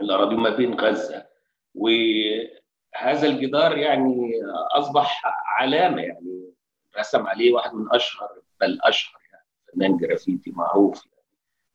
الأراضي 0.00 0.36
ما 0.36 0.56
بين 0.56 0.74
غزة. 0.74 1.26
وهذا 1.74 3.26
الجدار 3.26 3.78
يعني 3.78 4.32
أصبح 4.76 5.22
علامة 5.58 6.02
يعني 6.02 6.54
رسم 6.98 7.26
عليه 7.26 7.52
واحد 7.52 7.74
من 7.74 7.86
أشهر 7.92 8.28
بل 8.60 8.78
أشهر 8.82 9.20
يعني 9.32 9.46
فنان 9.72 9.96
جرافيتي 9.96 10.50
معروف 10.50 11.06
يعني. 11.06 11.18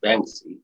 بانكسي. 0.03 0.61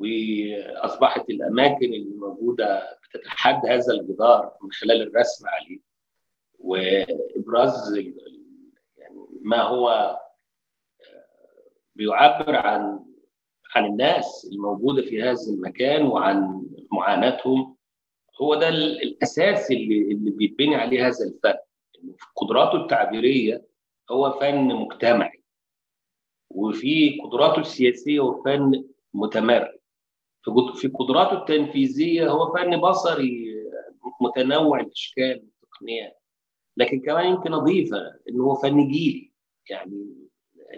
واصبحت 0.00 1.30
الاماكن 1.30 1.84
اللي 1.86 2.14
موجوده 2.16 2.98
بتتحدى 3.04 3.68
هذا 3.68 3.92
الجدار 3.92 4.52
من 4.62 4.72
خلال 4.72 5.02
الرسم 5.02 5.44
عليه. 5.48 5.78
وابراز 6.58 7.96
يعني 8.98 9.26
ما 9.42 9.62
هو 9.62 10.16
بيعبر 11.96 12.54
عن 12.56 13.04
عن 13.74 13.84
الناس 13.84 14.48
الموجوده 14.52 15.02
في 15.02 15.22
هذا 15.22 15.52
المكان 15.54 16.06
وعن 16.06 16.66
معاناتهم. 16.92 17.76
هو 18.40 18.54
ده 18.54 18.68
الاساس 18.68 19.70
اللي 19.70 20.02
اللي 20.12 20.30
بيتبني 20.30 20.76
عليه 20.76 21.06
هذا 21.06 21.24
الفن. 21.24 21.58
في 22.16 22.26
قدراته 22.36 22.76
التعبيرية 22.82 23.64
هو 24.10 24.30
فن 24.30 24.64
مجتمعي 24.74 25.42
وفي 26.50 27.18
قدراته 27.24 27.60
السياسية 27.60 28.20
هو 28.20 28.42
فن 28.42 28.84
متمرد 29.14 29.79
في 30.74 30.88
قدراته 30.88 31.38
التنفيذية 31.38 32.30
هو 32.30 32.54
فن 32.54 32.80
بصري 32.80 33.50
متنوع 34.20 34.80
الاشكال 34.80 35.42
والتقنيات 35.60 36.20
لكن 36.76 37.00
كمان 37.00 37.26
يمكن 37.26 37.54
أضيفه 37.54 38.14
إنه 38.28 38.44
هو 38.44 38.54
فن 38.54 38.88
جيلي. 38.88 39.32
يعني 39.70 40.28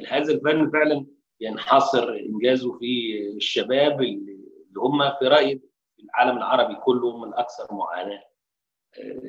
هذا 0.09 0.35
الفن 0.35 0.71
فعلا 0.71 1.07
ينحصر 1.41 2.13
إنجازه 2.13 2.79
في 2.79 3.19
الشباب 3.37 4.03
اللي 4.03 4.43
هم 4.77 5.11
في 5.19 5.29
رايي 5.29 5.63
العالم 6.05 6.37
العربي 6.39 6.75
كله 6.75 7.11
هم 7.11 7.25
الأكثر 7.25 7.75
معاناة. 7.75 8.23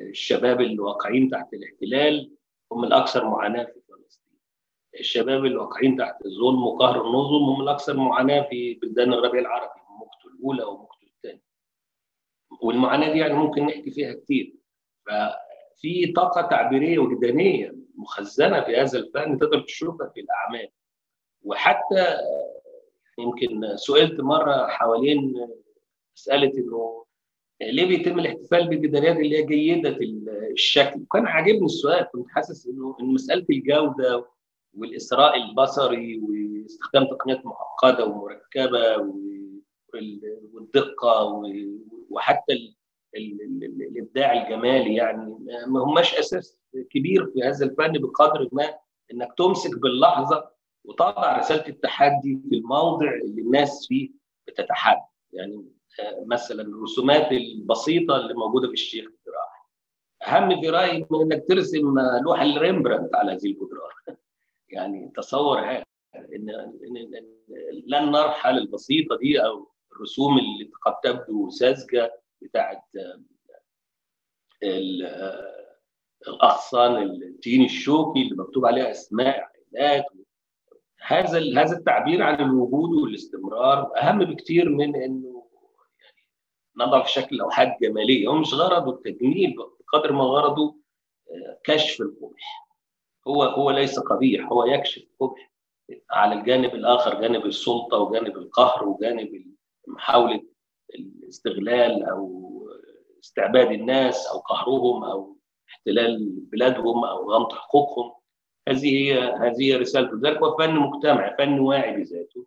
الشباب 0.10 0.62
اللي 0.62 0.80
واقعين 0.80 1.30
تحت 1.30 1.54
الاحتلال 1.54 2.32
هم 2.72 2.84
الأكثر 2.84 3.26
معاناة 3.30 3.64
في 3.64 3.82
فلسطين. 3.90 4.40
الشباب 5.00 5.46
اللي 5.46 5.58
واقعين 5.58 5.98
تحت 5.98 6.26
الظلم 6.26 6.64
وقهر 6.64 7.08
النظم 7.08 7.44
هم 7.44 7.62
الأكثر 7.62 7.98
معاناة 7.98 8.48
في 8.50 8.74
بلدان 8.74 9.14
الربيع 9.14 9.42
العربي. 9.42 9.83
الأولى 10.44 10.64
وموجته 10.64 11.08
الثانية 11.16 11.44
والمعاناة 12.62 13.14
دي 13.14 13.20
يعني 13.20 13.34
ممكن 13.34 13.66
نحكي 13.66 13.92
فيها 13.92 14.14
كتير. 14.14 14.56
ففي 15.06 16.12
طاقة 16.16 16.42
تعبيرية 16.42 17.00
وجدانية 17.00 17.76
مخزنة 17.96 18.62
في 18.62 18.78
هذا 18.78 19.00
الفن 19.00 19.38
تقدر 19.38 19.62
تشوفها 19.62 20.10
في 20.10 20.20
الأعمال. 20.20 20.70
وحتى 21.44 22.18
يمكن 23.20 23.78
سئلت 23.78 24.22
مرة 24.22 24.68
حوالين 24.68 25.48
مسألة 26.16 26.52
إنه 26.58 27.06
ليه 27.62 27.86
بيتم 27.86 28.20
الاحتفال 28.20 28.68
بالجداريات 28.70 29.16
اللي 29.18 29.38
هي 29.38 29.44
جيدة 29.46 29.98
الشكل؟ 30.52 31.02
وكان 31.02 31.26
عاجبني 31.28 31.66
السؤال. 31.66 32.08
كنت 32.14 32.28
حاسس 32.30 32.68
إنه 32.68 32.98
إن 33.02 33.06
مسألة 33.06 33.46
الجودة 33.50 34.26
والاثراء 34.78 35.36
البصري 35.38 36.20
واستخدام 36.20 37.06
تقنيات 37.08 37.46
معقدة 37.46 38.06
ومركبة 38.06 38.98
والدقة 40.54 41.42
وحتى 42.10 42.76
الإبداع 43.16 44.44
الجمالي 44.44 44.96
يعني 44.96 45.38
ما 45.68 45.80
هماش 45.84 46.16
أساس 46.16 46.60
كبير 46.90 47.26
في 47.26 47.44
هذا 47.44 47.66
الفن 47.66 47.92
بقدر 47.92 48.50
ما 48.52 48.74
إنك 49.14 49.34
تمسك 49.38 49.80
باللحظة 49.80 50.50
وتضع 50.84 51.38
رسالة 51.38 51.68
التحدي 51.68 52.40
في 52.50 52.56
الموضع 52.56 53.14
اللي 53.14 53.42
الناس 53.42 53.88
فيه 53.88 54.10
بتتحدى. 54.48 55.02
يعني 55.34 55.66
مثلا 56.26 56.62
الرسومات 56.62 57.32
البسيطة 57.32 58.16
اللي 58.18 58.34
موجودة 58.34 58.68
في 58.68 58.74
الشيخ 58.74 59.06
الجراحي 59.06 59.64
أهم 60.28 60.62
في 60.62 60.70
رأيي 60.70 61.06
من 61.12 61.22
إنك 61.22 61.48
ترسم 61.48 62.00
لوحه 62.24 62.44
لريمبرانت 62.44 63.16
على 63.16 63.32
هذه 63.32 63.46
الجدران. 63.46 63.92
يعني 64.70 65.12
تصور 65.16 65.60
هذا 65.60 65.84
إن 66.16 66.74
لن 67.88 68.12
نرحل 68.12 68.58
البسيطة 68.58 69.18
دي 69.18 69.46
أو 69.46 69.73
الرسوم 69.96 70.38
اللي 70.38 70.72
قد 70.86 70.94
تبدو 71.04 71.50
ساذجة 71.50 72.22
بتاعت 72.42 72.82
الأغصان 76.28 77.04
التين 77.04 77.66
الشوكي 77.66 78.22
اللي 78.22 78.36
مكتوب 78.36 78.66
عليها 78.66 78.92
أسماء 78.92 79.50
عائلات 79.76 80.06
هذا 81.02 81.40
هذا 81.62 81.78
التعبير 81.78 82.22
عن 82.24 82.36
الوجود 82.46 82.90
والاستمرار 82.90 83.92
أهم 83.98 84.20
بكثير 84.20 84.70
من 84.70 84.96
إنه 84.96 85.04
يعني 85.04 85.44
نضع 86.78 87.04
في 87.04 87.12
شكل 87.12 87.36
لوحات 87.36 87.78
جماليه 87.82 88.28
هو 88.28 88.36
مش 88.36 88.54
غرضه 88.54 88.92
التجميل 88.92 89.56
بقدر 89.94 90.14
ما 90.14 90.24
غرضه 90.24 90.76
كشف 91.64 92.02
القبح. 92.02 92.68
هو 93.28 93.44
هو 93.44 93.72
ليس 93.72 94.00
قبيح 94.00 94.46
هو 94.52 94.66
يكشف 94.66 95.04
قبح 95.20 95.52
على 96.12 96.36
الجانب 96.40 96.76
الآخر 96.76 97.22
جانب 97.22 97.46
السلطة 97.46 97.98
وجانب 97.98 98.38
القهر 98.38 98.88
وجانب 98.88 99.53
محاولة 99.88 100.44
الاستغلال 100.96 102.04
أو 102.04 102.44
استعباد 103.24 103.72
الناس 103.72 104.28
أو 104.28 104.40
قهرهم 104.40 105.04
أو 105.04 105.38
احتلال 105.70 106.40
بلادهم 106.40 107.06
أو 107.06 107.32
غمط 107.32 107.54
حقوقهم. 107.54 108.14
هذه 108.70 108.86
هي 108.86 109.20
هذه 109.20 109.78
رسالته 109.78 110.30
ذلك 110.30 110.38
هو 110.38 110.58
فن 110.58 110.76
مجتمعي 110.76 111.36
فن 111.38 111.60
واعي 111.60 111.98
بذاته. 111.98 112.46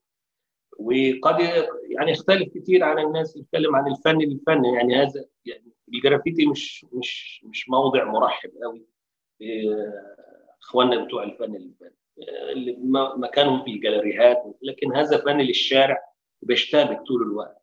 وقد 0.79 1.41
يعني 1.89 2.11
يختلف 2.11 2.49
كثير 2.55 2.85
عن 2.85 2.99
الناس 2.99 3.35
اللي 3.35 3.45
تتكلم 3.45 3.77
عن 3.77 3.91
الفن 3.91 4.19
للفن 4.19 4.65
يعني 4.65 4.95
هذا 4.95 5.25
يعني 5.45 5.73
الجرافيتي 5.95 6.47
مش 6.47 6.87
مش 6.93 7.41
مش 7.45 7.69
موضع 7.69 8.05
مرحب 8.05 8.51
قوي. 8.63 8.87
إخواننا 10.63 11.05
بتوع 11.05 11.23
الفن 11.23 11.53
للفن 11.53 11.91
مكانهم 13.21 13.65
في 13.65 13.71
الجاليريهات 13.71 14.43
لكن 14.63 14.97
هذا 14.97 15.17
فن 15.17 15.39
للشارع. 15.39 16.16
بيشتبك 16.47 17.03
طول 17.07 17.23
الوقت. 17.23 17.63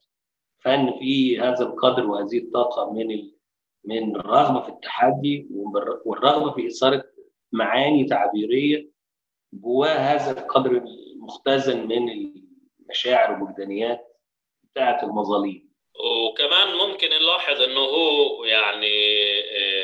فن 0.60 1.00
فيه 1.00 1.50
هذا 1.50 1.65
القدر 1.65 2.06
وهذه 2.06 2.38
الطاقة 2.38 2.91
من 2.91 3.12
ال... 3.12 3.34
من 3.86 4.15
الرغبة 4.15 4.62
في 4.62 4.69
التحدي 4.69 5.48
والرغبة 6.06 6.52
في 6.52 6.67
اثاره 6.67 7.04
معاني 7.52 8.06
تعبيرية 8.06 8.89
جواه 9.54 9.89
هذا 9.98 10.39
القدر 10.41 10.72
المختزن 10.72 11.88
من 11.88 12.10
المشاعر 12.80 13.34
والوجدانيات 13.34 14.19
بتاعة 14.63 15.04
المظاليم. 15.04 15.74
وكمان 16.00 16.76
ممكن 16.76 17.10
نلاحظ 17.10 17.62
إنه 17.62 17.80
هو 17.80 18.43
يعني 18.46 18.96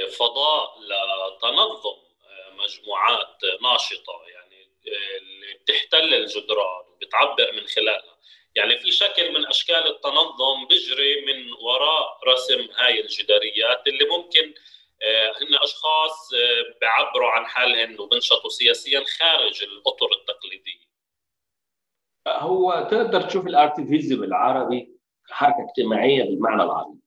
فضاء 0.08 0.70
لتنظم 0.80 2.00
مجموعات 2.64 3.38
ناشطة 3.64 4.14
يعني 4.34 4.70
اللي 5.18 5.54
بتحتل 5.64 6.14
الجدران 6.14 6.84
وبتعبر 6.94 7.52
من 7.54 7.68
خلالها 7.68 8.09
يعني 8.56 8.78
في 8.78 8.92
شكل 8.92 9.34
من 9.34 9.46
أشكال 9.46 9.88
التنظم 9.88 10.68
بيجري 10.70 11.26
من 11.26 11.52
وراء 11.52 12.20
رسم 12.28 12.68
هاي 12.78 13.02
الجداريات 13.02 13.88
اللي 13.88 14.06
ممكن 14.18 14.54
هن 15.42 15.56
أشخاص 15.64 16.30
بيعبروا 16.82 17.30
عن 17.30 17.46
حالهم 17.46 18.00
وبنشطوا 18.00 18.50
سياسيا 18.50 19.04
خارج 19.20 19.64
الأطر 19.64 20.10
التقليدية. 20.12 20.90
هو 22.28 22.88
تقدر 22.92 23.22
تشوف 23.22 23.48
الارتيفيزم 23.48 24.24
العربي 24.24 24.98
حركة 25.30 25.68
اجتماعية 25.70 26.24
بالمعنى 26.24 26.64
العربي. 26.64 27.00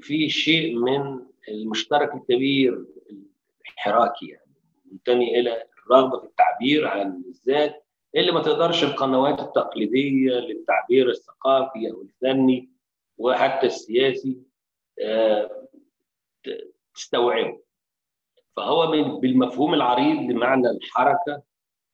في 0.00 0.30
شيء 0.30 0.74
من 0.74 1.26
المشترك 1.48 2.14
الكبير 2.14 2.84
الحراكي 3.72 4.26
يعني 4.26 4.54
منتمي 4.92 5.40
إلى 5.40 5.64
الرغبة 5.78 6.20
في 6.20 6.26
التعبير 6.26 6.88
عن 6.88 7.22
الذات 7.26 7.86
اللي 8.16 8.32
ما 8.32 8.42
تقدرش 8.42 8.84
القنوات 8.84 9.40
التقليدية 9.40 10.30
للتعبير 10.30 11.08
الثقافي 11.08 11.90
أو 11.90 12.02
الفني 12.02 12.70
وحتى 13.18 13.66
السياسي 13.66 14.42
آه، 15.02 15.68
تستوعبه. 16.94 17.60
فهو 18.56 18.86
بالمفهوم 19.20 19.74
العريض 19.74 20.30
لمعنى 20.30 20.70
الحركة 20.70 21.42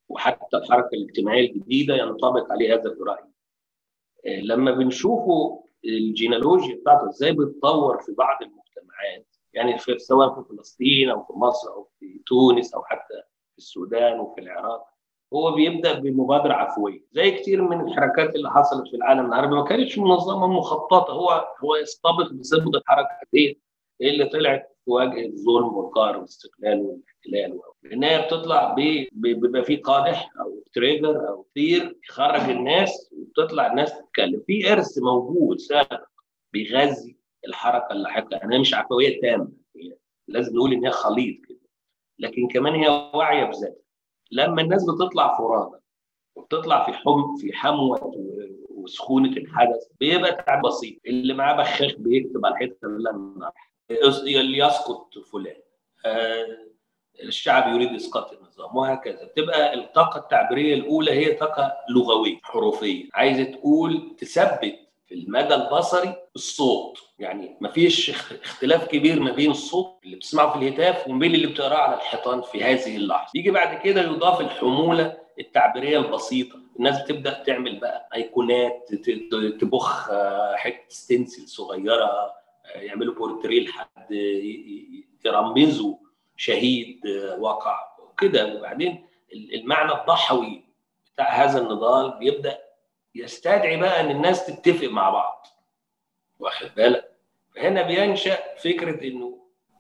وحتى 0.09 0.57
الحركة 0.57 0.95
الاجتماعية 0.95 1.51
الجديدة 1.51 1.95
ينطبق 1.95 2.53
عليه 2.53 2.75
هذا 2.75 2.91
الرأي. 2.91 3.25
آه، 4.27 4.41
لما 4.41 4.71
بنشوفه 4.71 5.65
الجينيالوجيا 5.85 6.77
بتاعته 6.77 7.09
إزاي 7.09 7.33
بتطور 7.33 8.03
في 8.03 8.13
بعض 8.13 8.43
المجتمعات 8.43 9.27
يعني 9.53 9.79
في 9.79 9.99
سواء 9.99 10.35
في 10.35 10.49
فلسطين 10.49 11.11
أو 11.11 11.25
في 11.25 11.33
مصر 11.33 11.73
أو 11.73 11.89
في 12.01 12.23
تونس 12.27 12.75
أو 12.75 12.85
حتى 12.85 13.23
في 13.53 13.59
السودان 13.59 14.21
وفي 14.21 14.41
العراق 14.41 14.96
هو 15.35 15.53
بيبدأ 15.55 15.99
بمبادرة 15.99 16.53
عفوية 16.53 17.01
زي 17.13 17.31
كثير 17.31 17.63
من 17.63 17.81
الحركات 17.81 18.35
اللي 18.35 18.51
حصلت 18.51 18.89
في 18.89 18.97
العالم 18.97 19.27
العربي. 19.27 19.55
ما 19.55 19.65
كانتش 19.65 19.99
منظمة 19.99 20.47
مخططة 20.47 21.13
هو 21.13 21.49
هو 21.65 21.75
استبق 21.75 22.33
بسبب 22.33 22.75
الحركة 22.77 23.09
دي 23.33 23.61
اللي 24.03 24.25
طلعت 24.25 24.77
تواجه 24.87 25.27
الظلم 25.27 25.75
والقهر 25.75 26.17
والاستقلال 26.17 26.81
والاحتلال. 26.81 27.61
لأنها 27.83 28.27
بتطلع 28.27 28.75
بيبقى 29.13 29.65
في 29.65 29.77
قادح 29.77 30.31
أو 30.41 30.63
تريجر 30.75 31.29
أو 31.29 31.47
ثير 31.55 31.97
يخرج 32.09 32.51
الناس 32.51 33.11
وبتطلع 33.13 33.67
الناس 33.71 33.99
تتكلم. 33.99 34.43
في 34.47 34.73
إرث 34.73 34.99
موجود 34.99 35.59
سابق 35.59 36.03
بيغذي 36.53 37.17
الحركة 37.49 37.93
اللاحقه 37.93 38.37
أنا 38.45 38.59
مش 38.59 38.75
عفوية 38.75 39.21
تامة 39.21 39.49
لازم 40.29 40.57
نقول 40.57 40.73
إن 40.73 40.85
هي 40.85 40.91
خليط 40.91 41.37
كده. 41.49 41.59
لكن 42.19 42.49
كمان 42.49 42.75
هي 42.75 43.11
واعية 43.15 43.45
بذاتها. 43.45 43.86
لما 44.31 44.63
الناس 44.63 44.85
بتطلع 44.85 45.39
فرادى 45.39 45.77
وبتطلع 46.37 46.87
في 46.87 46.93
حم 46.93 47.37
في 47.37 47.53
حموه 47.53 48.13
وسخونة 48.71 49.37
الحدث 49.37 49.87
بيبقى 50.01 50.33
تعب 50.33 50.63
بسيط. 50.63 51.01
اللي 51.07 51.35
معاه 51.35 51.57
بخاخ 51.57 51.93
بيكتب 51.99 52.47
على 52.47 52.55
الحته 52.55 52.87
اللي 54.41 54.59
يسقط 54.59 55.19
فلان 55.33 55.57
آه، 56.07 56.47
الشعب 57.23 57.75
يريد 57.75 57.95
إسقاط 57.95 58.33
النظام 58.33 58.77
وهكذا. 58.77 59.25
بتبقى 59.25 59.75
الطاقة 59.75 60.19
التعبيرية 60.21 60.75
الأولى 60.75 61.11
هي 61.13 61.33
طاقة 61.33 61.73
لغوية 61.91 62.39
حروفية. 62.43 63.09
عايزة 63.15 63.45
تقول 63.45 64.17
تثبت 64.19 64.75
في 65.07 65.15
المدى 65.15 65.55
البصري 65.55 66.15
الصوت. 66.37 66.99
يعني 67.19 67.57
مفيش 67.61 68.11
اختلاف 68.45 68.87
كبير 68.89 69.21
ما 69.21 69.31
بين 69.33 69.51
الصوت 69.51 69.99
اللي 70.05 70.17
بتسمعه 70.17 70.53
في 70.53 70.59
الهتاف 70.59 71.09
وما 71.09 71.19
بين 71.19 71.35
اللي 71.35 71.47
بتقراه 71.47 71.77
على 71.79 71.97
الحيطان 71.97 72.43
في 72.43 72.65
هذه 72.65 72.97
اللحظة. 72.97 73.31
يجي 73.35 73.51
بعد 73.51 73.79
كده 73.83 74.03
يضاف 74.03 74.41
الحمولة 74.41 75.17
التعبيرية 75.41 75.99
البسيطة. 75.99 76.59
الناس 76.79 77.03
بتبدأ 77.03 77.43
تعمل 77.43 77.81
بقى 77.81 78.09
أيقونات 78.15 78.89
تبخ 79.61 80.11
آه، 80.11 80.57
حتة 80.57 80.85
ستنسل 80.89 81.49
صغيرة 81.49 82.11
يعملوا 82.75 83.15
بورتريه 83.15 83.61
لحد 83.67 84.13
يرمزوا 85.25 85.95
شهيد 86.37 87.01
وقع 87.39 87.79
كده. 88.19 88.55
وبعدين 88.55 89.07
المعنى 89.33 89.93
الضحوي 89.93 90.65
بتاع 91.15 91.45
هذا 91.45 91.59
النضال 91.61 92.19
بيبدأ 92.19 92.59
يستدعي 93.15 93.77
بقى 93.77 94.01
إن 94.01 94.11
الناس 94.11 94.47
تتفق 94.47 94.89
مع 94.89 95.11
بعض. 95.11 95.47
واخد 96.39 96.71
بالك؟ 96.77 97.13
فهنا 97.55 97.83
بينشأ 97.83 98.39
فكرة 98.57 99.05
انه 99.09 99.39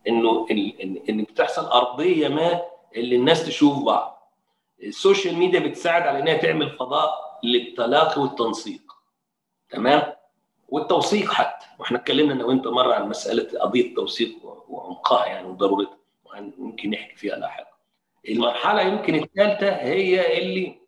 إنه 0.08 0.46
ان, 0.50 1.02
إن 1.08 1.22
بتحصل 1.22 1.64
أرضية 1.66 2.28
ما 2.28 2.62
اللي 2.96 3.16
الناس 3.16 3.46
تشوف 3.46 3.84
بعض. 3.84 4.32
ال 4.82 4.90
social 4.90 5.36
media 5.36 5.60
بتساعد 5.60 6.02
على 6.02 6.18
إنها 6.18 6.36
تعمل 6.36 6.70
فضاء 6.70 7.10
للتلاقي 7.44 8.20
والتنسيق. 8.22 8.82
تمام؟ 9.70 10.12
والتوثيق 10.68 11.32
حتى. 11.32 11.66
وإحنا 11.78 11.98
اتكلمنا 11.98 12.32
أنا 12.32 12.44
وأنت 12.44 12.66
مرة 12.66 12.94
عن 12.94 13.08
مسألة 13.08 13.60
قضية 13.60 13.86
التوثيق 13.88 14.36
وعمقها 14.68 15.26
يعني 15.26 15.48
وضرورتها. 15.48 15.98
ممكن 16.58 16.90
نحكي 16.90 17.16
فيها 17.16 17.36
لاحقا. 17.36 17.76
المرحلة 18.28 18.80
يمكن 18.82 19.14
الثالثه 19.14 19.70
هي 19.76 20.38
اللي 20.38 20.78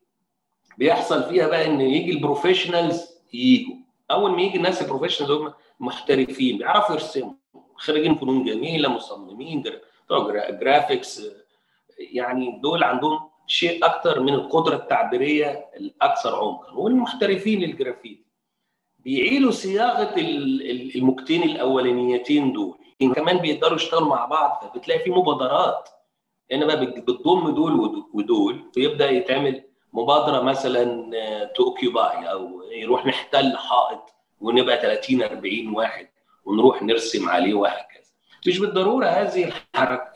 بيحصل 0.79 1.29
فيها 1.29 1.47
بقى 1.49 1.67
إن 1.67 1.81
يجي 1.81 2.11
ال 2.13 2.20
professionals 2.20 3.19
يجوا 3.33 3.75
أول 4.11 4.31
ما 4.31 4.43
يجي 4.43 4.57
الناس 4.57 4.83
ال 4.83 4.86
professionals 4.86 5.31
هم 5.31 5.53
محترفين 5.81 6.59
بيعرفوا 6.59 6.95
يرسموا 6.95 7.33
خريجين 7.77 8.15
فنون 8.15 8.45
جميلة 8.45 8.89
مصممين 8.89 9.65
graphics 10.61 11.23
يعني 11.99 12.61
دول 12.63 12.85
عندهم 12.85 13.21
شيء 13.47 13.85
أكثر 13.87 14.21
من 14.21 14.35
القدرة 14.35 14.77
التعبيرية 14.77 15.67
الأكثر 15.77 16.37
عمقا. 16.37 16.73
والمحترفين 16.73 17.61
للجرافيتي 17.61 18.25
بيعيدوا 18.99 19.51
صياغة 19.51 20.15
الموجتين 20.97 21.43
الأولانيتين 21.43 22.53
دول. 22.53 22.79
إن 23.03 23.13
كمان 23.13 23.39
بيقدروا 23.39 23.77
يشتغلوا 23.77 24.09
مع 24.09 24.25
بعض 24.27 24.65
فبتلاقي 24.75 25.01
في 25.05 25.11
مبادرات. 25.11 25.89
هنا 26.53 26.67
بقى 26.67 26.87
بتضم 26.87 27.51
دول 27.51 28.05
ودول 28.15 28.71
فيبدا 28.75 29.11
يتعمل 29.11 29.63
مبادرة 29.93 30.41
مثلا 30.41 31.45
to 31.57 31.75
occupy 31.75 32.31
أو 32.31 32.63
يروح 32.73 33.07
نحتل 33.07 33.57
حائط 33.57 34.15
ونبقى 34.41 34.81
30 34.83 35.23
40 35.23 35.69
واحد 35.75 36.09
ونروح 36.45 36.83
نرسم 36.83 37.29
عليه 37.29 37.55
وهكذا. 37.55 38.03
مش 38.47 38.59
بالضرورة 38.59 39.07
هذه 39.07 39.53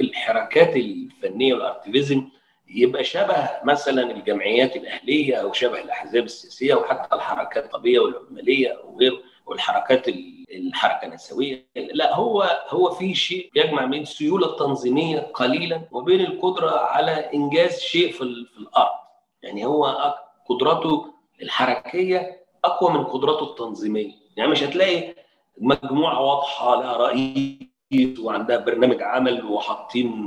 الحركات 0.00 0.76
الفنية 0.76 1.54
والارتيفيزم 1.54 2.28
يبقى 2.74 3.04
شبه 3.04 3.50
مثلا 3.64 4.10
الجمعيات 4.10 4.76
الأهلية 4.76 5.36
أو 5.36 5.52
شبه 5.52 5.80
الأحزاب 5.80 6.24
السياسية 6.24 6.74
وحتى 6.74 7.16
الحركات 7.16 7.64
الطبيه 7.64 7.98
والعمالية 7.98 8.80
وغيره 8.84 9.18
والحركات 9.46 10.08
الحركة 10.54 11.06
النسوية. 11.06 11.66
لا 11.76 12.14
هو 12.14 12.60
هو 12.68 12.90
في 12.90 13.14
شيء 13.14 13.50
يجمع 13.54 13.84
بين 13.84 14.02
السيوله 14.02 14.46
التنظيميه 14.46 15.18
قليلا 15.18 15.82
وبين 15.92 16.20
القدرة 16.20 16.70
على 16.70 17.10
إنجاز 17.34 17.80
شيء 17.80 18.12
في 18.12 18.22
الأرض. 18.22 19.01
يعني 19.42 19.66
هو 19.66 20.14
قدرته 20.48 21.14
الحركية 21.42 22.42
أقوى 22.64 22.90
من 22.90 23.04
قدرته 23.04 23.44
التنظيمية. 23.44 24.12
يعني 24.36 24.50
مش 24.50 24.62
هتلاقي 24.62 25.14
مجموعة 25.58 26.20
واضحة 26.20 26.82
لها 26.82 26.96
رئيس 26.96 28.18
وعندها 28.18 28.56
برنامج 28.56 29.02
عمل 29.02 29.44
وحاطين 29.44 30.26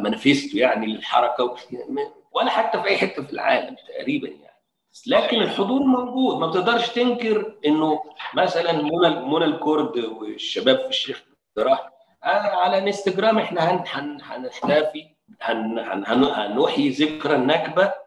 مانيفيستو 0.00 0.58
يعني 0.58 0.86
للحركة 0.86 1.56
ولا 2.34 2.50
حتى 2.50 2.82
في 2.82 2.88
أي 2.88 2.96
حتة 2.96 3.22
في 3.22 3.32
العالم 3.32 3.76
تقريبا 3.88 4.28
يعني. 4.28 4.60
لكن 5.06 5.42
الحضور 5.42 5.82
موجود. 5.82 6.38
ما 6.38 6.46
بتقدرش 6.46 6.88
تنكر 6.88 7.54
إنه 7.66 8.02
مثلا 8.34 8.72
منى 8.72 9.20
منى 9.26 9.44
الكرد 9.44 9.98
والشباب 9.98 10.78
في 10.78 10.88
الشيخ 10.88 11.24
راح 11.58 11.92
على 12.22 12.78
انستغرام 12.78 13.38
إحنا 13.38 13.84
هنحتفي 14.20 15.06
هنحيي 15.40 16.88
ذكرى 16.88 17.34
النكبة 17.34 18.01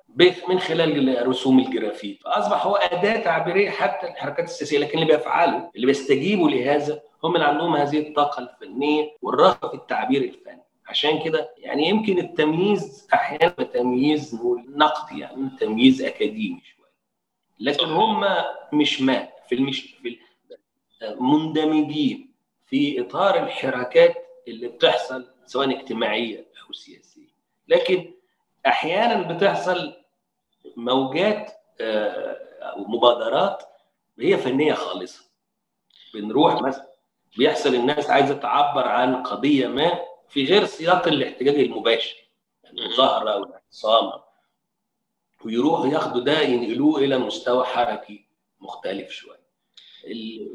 من 0.50 0.60
خلال 0.60 1.28
رسوم 1.28 1.60
الجرافيت. 1.60 2.20
فاصبح 2.24 2.66
هو 2.66 2.76
أداة 2.76 3.18
تعبيرية 3.24 3.70
حتى 3.70 4.08
الحركات 4.08 4.46
السياسية 4.46 4.78
لكن 4.78 5.00
اللي 5.00 5.16
بيفعلوا 5.18 5.70
اللي 5.76 5.86
بيستجيبوا 5.88 6.50
لهذا 6.50 7.02
هم 7.24 7.36
اللي 7.36 7.46
عندهم 7.46 7.76
هذه 7.76 8.00
الطاقة 8.08 8.40
الفنية 8.44 9.12
والرغبة 9.22 9.68
في 9.68 9.74
التعبير 9.74 10.22
الفني. 10.24 10.62
عشان 10.88 11.24
كده 11.24 11.50
يعني 11.58 11.90
يمكن 11.90 12.20
التمييز 12.20 13.08
أحيانا 13.14 13.50
تمييز 13.74 14.40
نقدي 14.76 15.20
يعني 15.20 15.50
تمييز 15.60 16.02
أكاديمي 16.02 16.62
شوية. 16.76 16.92
لكن 17.60 17.86
هم 17.86 18.26
مش 18.74 19.02
ما 19.02 19.28
في 19.50 19.56
المش 19.56 19.80
في 19.82 20.18
مندمجين 21.20 22.34
في 22.66 23.02
إطار 23.02 23.44
الحركات 23.44 24.16
اللي 24.48 24.68
بتحصل 24.68 25.28
سواء 25.46 25.70
اجتماعية 25.80 26.38
أو 26.38 26.74
سياسية. 26.74 27.36
لكن 27.68 28.12
أحيانا 28.68 29.34
بتحصل 29.34 29.94
موجات 30.78 31.52
آه، 31.82 32.38
أو 32.62 32.80
مبادرات 32.88 33.64
هي 34.20 34.38
فنية 34.38 34.74
خالصة. 34.74 35.26
بنروح 36.14 36.62
مثلا 36.62 36.88
بيحصل 37.38 37.76
الناس 37.76 38.10
عايزة 38.10 38.34
تعبر 38.34 38.88
عن 38.88 39.24
قضية 39.24 39.68
ما 39.68 40.00
في 40.30 40.46
غير 40.46 40.66
سياق 40.66 41.08
الاحتجاج 41.08 41.56
المباشر 41.56 42.16
المظاهره 42.74 43.30
أو 43.30 43.44
الاعتصام 43.44 44.12
ويروحوا 45.46 45.88
ياخدوا 45.88 46.22
ده 46.22 46.42
ينقلوه 46.42 47.00
إلى 47.00 47.18
مستوى 47.18 47.64
حركي 47.66 48.28
مختلف 48.60 49.10
شوية. 49.10 49.46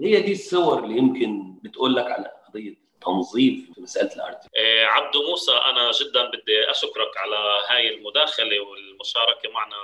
هي 0.02 0.20
دي 0.22 0.32
الصور 0.32 0.84
اللي 0.84 0.96
يمكن 0.98 1.58
بتقول 1.62 1.96
لك 1.96 2.06
على 2.10 2.32
قضية 2.48 2.74
تنظيم 3.02 3.72
في 3.74 3.80
مسألة 3.80 4.14
الارت 4.14 4.40
آه 4.56 4.84
عبد 4.84 5.16
موسى 5.16 5.52
أنا 5.52 5.90
جدا 5.90 6.24
بدي 6.24 6.70
أشكرك 6.70 7.16
على 7.16 7.62
هاي 7.68 7.94
المداخلة 7.94 8.60
والمشاركة 8.60 9.50
معنا 9.50 9.76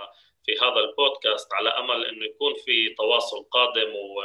في 0.45 0.59
هذا 0.59 0.81
البودكاست 0.81 1.55
على 1.55 1.69
أمل 1.69 2.07
إنه 2.07 2.25
يكون 2.25 2.55
في 2.65 2.95
تواصل 2.95 3.45
قادم 3.51 3.95
و 3.95 4.23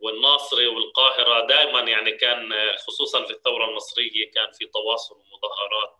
والناصري 0.00 0.66
والقاهرة. 0.66 1.46
دائما 1.46 1.80
يعني 1.80 2.12
كان 2.12 2.52
خصوصا 2.86 3.24
في 3.24 3.30
الثورة 3.30 3.64
المصرية 3.70 4.30
كان 4.30 4.52
في 4.52 4.66
تواصل 4.66 5.14
ومظاهرات 5.14 5.96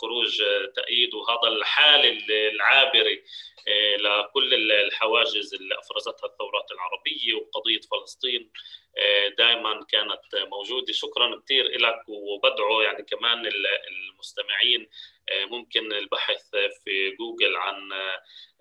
خروج 0.00 0.42
تأييد 0.76 1.14
وهذا 1.14 1.56
الحال 1.56 2.30
العابري 2.30 3.24
لكل 3.98 4.72
الحواجز 4.72 5.54
اللي 5.54 5.78
أفرزتها 5.78 6.26
الثورات 6.26 6.70
العربية 6.72 7.34
وقضية 7.34 7.80
فلسطين 7.90 8.50
دائما 9.38 9.84
كانت 9.88 10.48
موجودة. 10.50 10.92
شكرا 10.92 11.40
كثير 11.44 11.64
لك 11.80 12.08
وبدعو 12.08 12.80
يعني 12.80 13.02
كمان 13.02 13.50
المستمعين 13.90 14.88
ممكن 15.50 15.92
البحث 15.92 16.50
في 16.84 17.10
جوجل 17.10 17.56
عن 17.56 17.92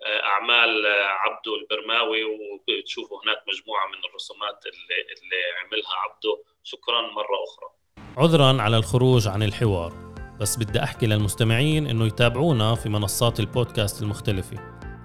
أعمال 0.05 0.85
عبده 0.95 1.55
البرماوي 1.55 2.23
وبتشوفوا 2.23 3.23
هناك 3.23 3.43
مجموعة 3.47 3.87
من 3.87 4.05
الرسومات 4.09 4.65
اللي, 4.65 5.01
اللي 5.01 5.43
عملها 5.63 5.95
عبده 5.95 6.43
شكرا 6.63 7.01
مرة 7.01 7.43
أخرى. 7.43 7.69
عذرا 8.17 8.61
على 8.61 8.77
الخروج 8.77 9.27
عن 9.27 9.43
الحوار. 9.43 10.12
بس 10.39 10.57
بدي 10.57 10.83
أحكي 10.83 11.05
للمستمعين 11.05 11.87
إنه 11.87 12.05
يتابعونا 12.05 12.75
في 12.75 12.89
منصات 12.89 13.39
البودكاست 13.39 14.01
المختلفة. 14.01 14.57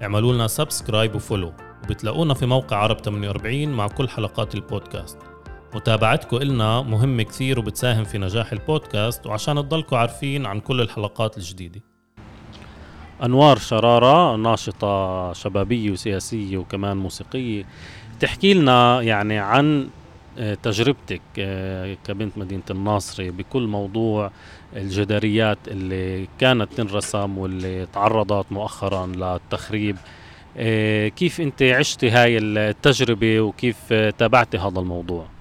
اعملوا 0.02 0.32
لنا 0.32 0.46
subscribe 0.46 1.14
و 1.14 1.19
follow 1.19 1.52
وبتلاقونا 1.84 2.34
في 2.34 2.46
موقع 2.46 2.76
عرب 2.76 2.98
48 2.98 3.68
مع 3.68 3.88
كل 3.88 4.08
حلقات 4.08 4.54
البودكاست. 4.54 5.18
متابعتكم 5.74 6.36
إلنا 6.36 6.82
مهمة 6.82 7.22
كثير 7.22 7.58
وبتساهم 7.58 8.04
في 8.04 8.18
نجاح 8.18 8.52
البودكاست 8.52 9.26
وعشان 9.26 9.54
تضلكم 9.54 9.96
عارفين 9.96 10.46
عن 10.46 10.60
كل 10.60 10.80
الحلقات 10.80 11.38
الجديدة. 11.38 11.80
أنوار 13.24 13.58
شرارة 13.58 14.36
ناشطة 14.36 15.32
شبابية 15.32 15.90
وسياسية 15.90 16.56
وكمان 16.56 16.96
موسيقية. 16.96 17.64
تحكي 18.20 18.54
لنا 18.54 19.02
يعني 19.02 19.38
عن 19.38 19.88
تجربتك 20.62 21.20
آه، 21.38 21.96
كبنت 22.06 22.38
مدينة 22.38 22.62
الناصري 22.70 23.30
بكل 23.30 23.66
موضوع 23.66 24.30
الجداريات 24.76 25.58
اللي 25.68 26.28
كانت 26.38 26.72
تنرسم 26.72 27.38
واللي 27.38 27.86
تعرضت 27.86 28.52
مؤخرا 28.52 29.06
للتخريب 29.06 29.96
آه، 30.56 31.08
كيف 31.08 31.40
أنت 31.40 31.62
عشتي 31.62 32.10
هاي 32.10 32.38
التجربة 32.38 33.40
وكيف 33.40 33.92
تابعتي 33.92 34.58
هذا 34.58 34.80
الموضوع؟ 34.80 35.37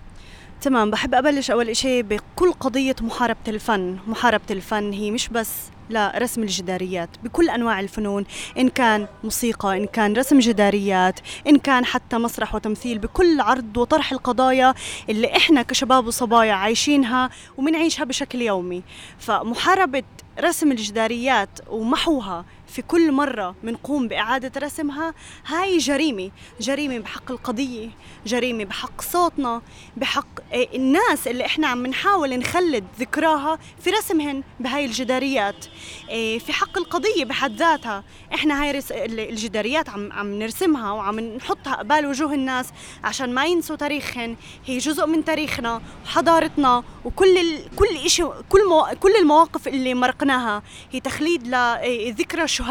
تمام 0.62 0.92
بحب 0.92 1.16
أبلش 1.16 1.52
أول 1.52 1.76
شيء 1.76 2.02
بكل 2.04 2.52
قضية 2.54 2.96
محاربة 3.02 3.38
الفن. 3.48 3.98
محاربة 4.08 4.44
الفن 4.52 4.92
هي 4.94 5.12
مش 5.12 5.30
بس 5.30 5.52
لرسم 5.90 6.44
الجداريات 6.44 7.10
بكل 7.24 7.50
أنواع 7.50 7.80
الفنون 7.80 8.26
إن 8.58 8.70
كان 8.70 9.08
موسيقى 9.24 9.78
إن 9.78 9.86
كان 9.86 10.14
رسم 10.14 10.40
جداريات 10.40 11.20
إن 11.48 11.58
كان 11.58 11.86
حتى 11.86 12.18
مسرح 12.18 12.56
وتمثيل 12.56 12.98
بكل 12.98 13.42
عرض 13.42 13.78
وطرح 13.78 14.12
القضايا 14.12 14.74
اللي 15.10 15.38
إحنا 15.38 15.62
كشباب 15.62 16.08
وصبايا 16.08 16.54
عايشينها 16.54 17.30
ومنعيشها 17.58 18.04
بشكل 18.04 18.42
يومي. 18.42 18.84
فمحاربة 19.20 20.04
رسم 20.40 20.72
الجداريات 20.72 21.50
ومحوها 21.70 22.46
في 22.68 22.82
كل 22.82 23.12
مرة 23.12 23.56
بنقوم 23.64 24.08
بإعادة 24.08 24.62
رسمها 24.62 25.14
هاي 25.46 25.78
جريمة 25.78 26.32
جريمة 26.62 26.98
بحق 26.98 27.32
القضية 27.32 27.90
جريمة 28.26 28.64
بحق 28.64 29.02
صوتنا 29.02 29.62
بحق 29.98 30.28
آه، 30.54 30.68
الناس 30.76 31.28
اللي 31.28 31.46
إحنا 31.46 31.68
عم 31.68 31.88
نحاول 31.88 32.40
نخلد 32.40 32.84
ذكراها 33.00 33.60
في 33.80 33.90
رسمهن 33.90 34.44
بهاي 34.60 34.86
الجداريات. 34.86 35.66
آه، 36.10 36.38
في 36.38 36.54
حق 36.54 36.78
القضية 36.78 37.26
بحد 37.26 37.56
ذاتها. 37.56 38.04
إحنا 38.34 38.64
هاي 38.64 38.82
الجداريات 39.02 39.90
عم 39.90 40.12
عم 40.12 40.40
نرسمها 40.40 40.92
وعم 40.92 41.20
نحطها 41.20 41.76
قبال 41.76 42.06
وجوه 42.06 42.34
الناس 42.34 42.70
عشان 43.04 43.34
ما 43.34 43.46
ينسوا 43.46 43.76
تاريخهن. 43.76 44.36
هي 44.66 44.78
جزء 44.78 45.06
من 45.06 45.26
تاريخنا 45.26 45.82
وحضارتنا 46.06 46.84
وكل 47.06 47.38
ال... 47.38 47.76
كل 47.76 48.10
شيء 48.10 48.32
كل 48.50 48.70
مو... 48.70 48.88
كل 49.00 49.16
المواقف 49.16 49.68
اللي 49.68 49.94
مرقناها. 49.94 50.64
هي 50.92 51.00
تخليد 51.00 51.48
لذكرى 51.48 52.44
الشهداء. 52.44 52.67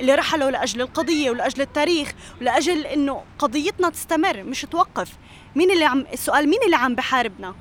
اللي 0.00 0.14
رحلوا 0.14 0.50
لأجل 0.50 0.80
القضية 0.80 1.30
ولأجل 1.30 1.60
التاريخ 1.60 2.12
ولأجل 2.40 2.86
إنه 2.86 3.22
قضيتنا 3.38 3.90
تستمر 3.90 4.42
مش 4.42 4.62
توقف. 4.62 5.12
مين 5.56 5.70
اللي 5.70 5.84
عم 5.84 6.04
السؤال 6.12 6.48
مين 6.48 6.58
اللي 6.64 6.76
عم 6.76 6.94
بحاربنا؟ 6.94 7.54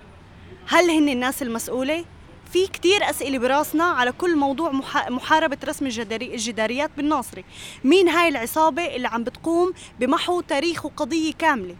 هل 0.67 0.89
هن 0.89 1.09
الناس 1.09 1.41
المسؤولة؟ 1.41 2.05
في 2.53 2.67
كتير 2.67 3.09
أسئلة 3.09 3.37
براسنا 3.37 3.83
على 3.83 4.11
كل 4.11 4.37
موضوع 4.37 4.71
محاربة 5.09 5.57
رسم 5.65 5.85
الجداريات 6.11 6.91
بالناصري. 6.97 7.43
مين 7.83 8.09
هاي 8.09 8.29
العصابة 8.29 8.95
اللي 8.95 9.07
عم 9.07 9.23
بتقوم 9.23 9.73
بمحو 9.99 10.41
تاريخ 10.41 10.85
وقضية 10.85 11.33
كاملة؟ 11.33 11.75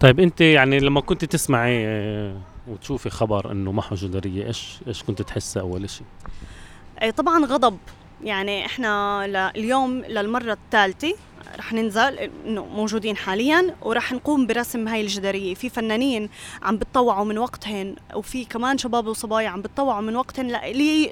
طيب 0.00 0.20
أنت 0.20 0.40
يعني 0.40 0.78
لما 0.78 1.00
كنت 1.00 1.24
تسمعي 1.24 1.86
آه، 1.86 2.40
وتشوفي 2.68 3.10
خبر 3.10 3.52
إنه 3.52 3.72
محو 3.72 3.94
جدارية 3.94 4.46
إيش 4.46 4.78
إيش 4.86 5.02
كنت 5.02 5.22
تحسي 5.22 5.60
أول 5.60 5.90
شيء 5.90 6.06
طبعا 7.16 7.44
غضب. 7.44 7.78
يعني 8.24 8.66
إحنا 8.66 9.24
اليوم 9.56 9.92
للمرة 9.92 10.52
الثالثة 10.52 11.14
رح 11.58 11.72
ننزل 11.72 12.18
إنه 12.46 12.66
موجودين 12.66 13.16
حاليا 13.16 13.74
ورح 13.82 14.12
نقوم 14.12 14.46
برسم 14.46 14.88
هاي 14.88 15.00
الجدارية. 15.00 15.54
في 15.54 15.68
فنانين 15.68 16.28
عم 16.62 16.76
بتطوعوا 16.76 17.24
من 17.24 17.38
وقتهن 17.38 17.96
وفي 18.14 18.44
كمان 18.44 18.78
شباب 18.78 19.06
وصبايا 19.06 19.48
عم 19.48 19.62
بتطوعوا 19.62 20.00
من 20.00 20.16
وقتهن 20.16 20.46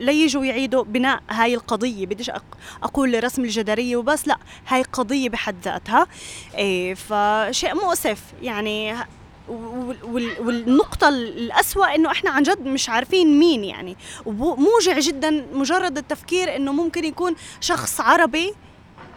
ليجوا 0.00 0.44
يعيدوا 0.44 0.84
بناء 0.84 1.20
هاي 1.30 1.54
القضية. 1.54 2.07
بديش 2.07 2.30
أقول 2.82 3.24
رسم 3.24 3.44
الجدارية 3.44 3.96
وبس 3.96 4.28
لا 4.28 4.36
هاي 4.68 4.82
قضية 4.82 5.28
بحد 5.28 5.57
ذاتها. 5.64 6.07
إيه 6.54 6.94
فشيء 6.94 7.74
مؤسف. 7.74 8.22
يعني 8.42 8.94
والنقطة 9.49 11.09
الأسوأ 11.09 11.94
إنه 11.94 12.11
إحنا 12.11 12.30
عن 12.30 12.42
جد 12.42 12.66
مش 12.66 12.88
عارفين 12.88 13.38
مين 13.38 13.64
يعني. 13.64 13.97
وموجع 14.26 14.99
جدا 14.99 15.47
مجرد 15.53 15.99
التفكير 15.99 16.57
إنه 16.57 16.72
ممكن 16.72 17.05
يكون 17.05 17.34
شخص 17.61 18.01
عربي 18.01 18.55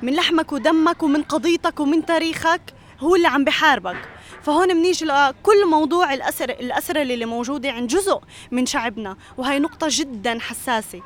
من 0.01 0.13
لحمك 0.13 0.51
ودمك 0.51 1.03
ومن 1.03 1.23
قضيتك 1.23 1.79
ومن 1.79 2.05
تاريخك 2.05 2.61
هو 2.99 3.15
اللي 3.15 3.27
عم 3.27 3.43
بحاربك. 3.43 4.09
فهون 4.43 4.73
بنيجي 4.73 5.05
لكل 5.05 5.65
موضوع 5.67 6.13
الأسر 6.13 6.49
الأسرة 6.49 7.01
اللي 7.01 7.25
موجودة 7.25 7.71
عند 7.71 7.89
جزء 7.89 8.19
من 8.51 8.65
شعبنا. 8.65 9.17
وهي 9.37 9.59
نقطة 9.59 9.87
جدا 9.89 10.39
حساسة. 10.39 11.01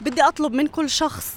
بدي 0.00 0.22
أطلب 0.22 0.52
من 0.52 0.66
كل 0.66 0.90
شخص 0.90 1.34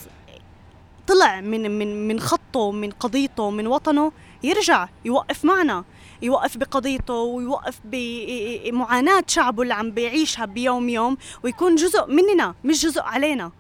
طلع 1.08 1.42
من 1.42 1.80
من 1.80 2.08
من 2.08 2.20
خطه 2.20 2.72
من 2.72 2.92
قضيته 2.92 3.50
من 3.50 3.68
وطنه 3.68 4.12
يرجع 4.44 4.88
يوقف 5.06 5.46
معنا. 5.46 5.84
يوقف 6.24 6.58
بقضيته 6.58 7.14
ويوقف 7.14 7.80
بمعاناة 7.86 9.24
شعبه 9.28 9.64
اللي 9.64 9.74
عم 9.74 9.92
بيعيشها 9.92 10.46
بيوم 10.46 10.90
يوم 10.90 11.18
ويكون 11.44 11.76
جزء 11.76 12.06
مننا 12.08 12.56
مش 12.64 12.86
جزء 12.86 13.02
علينا. 13.02 13.52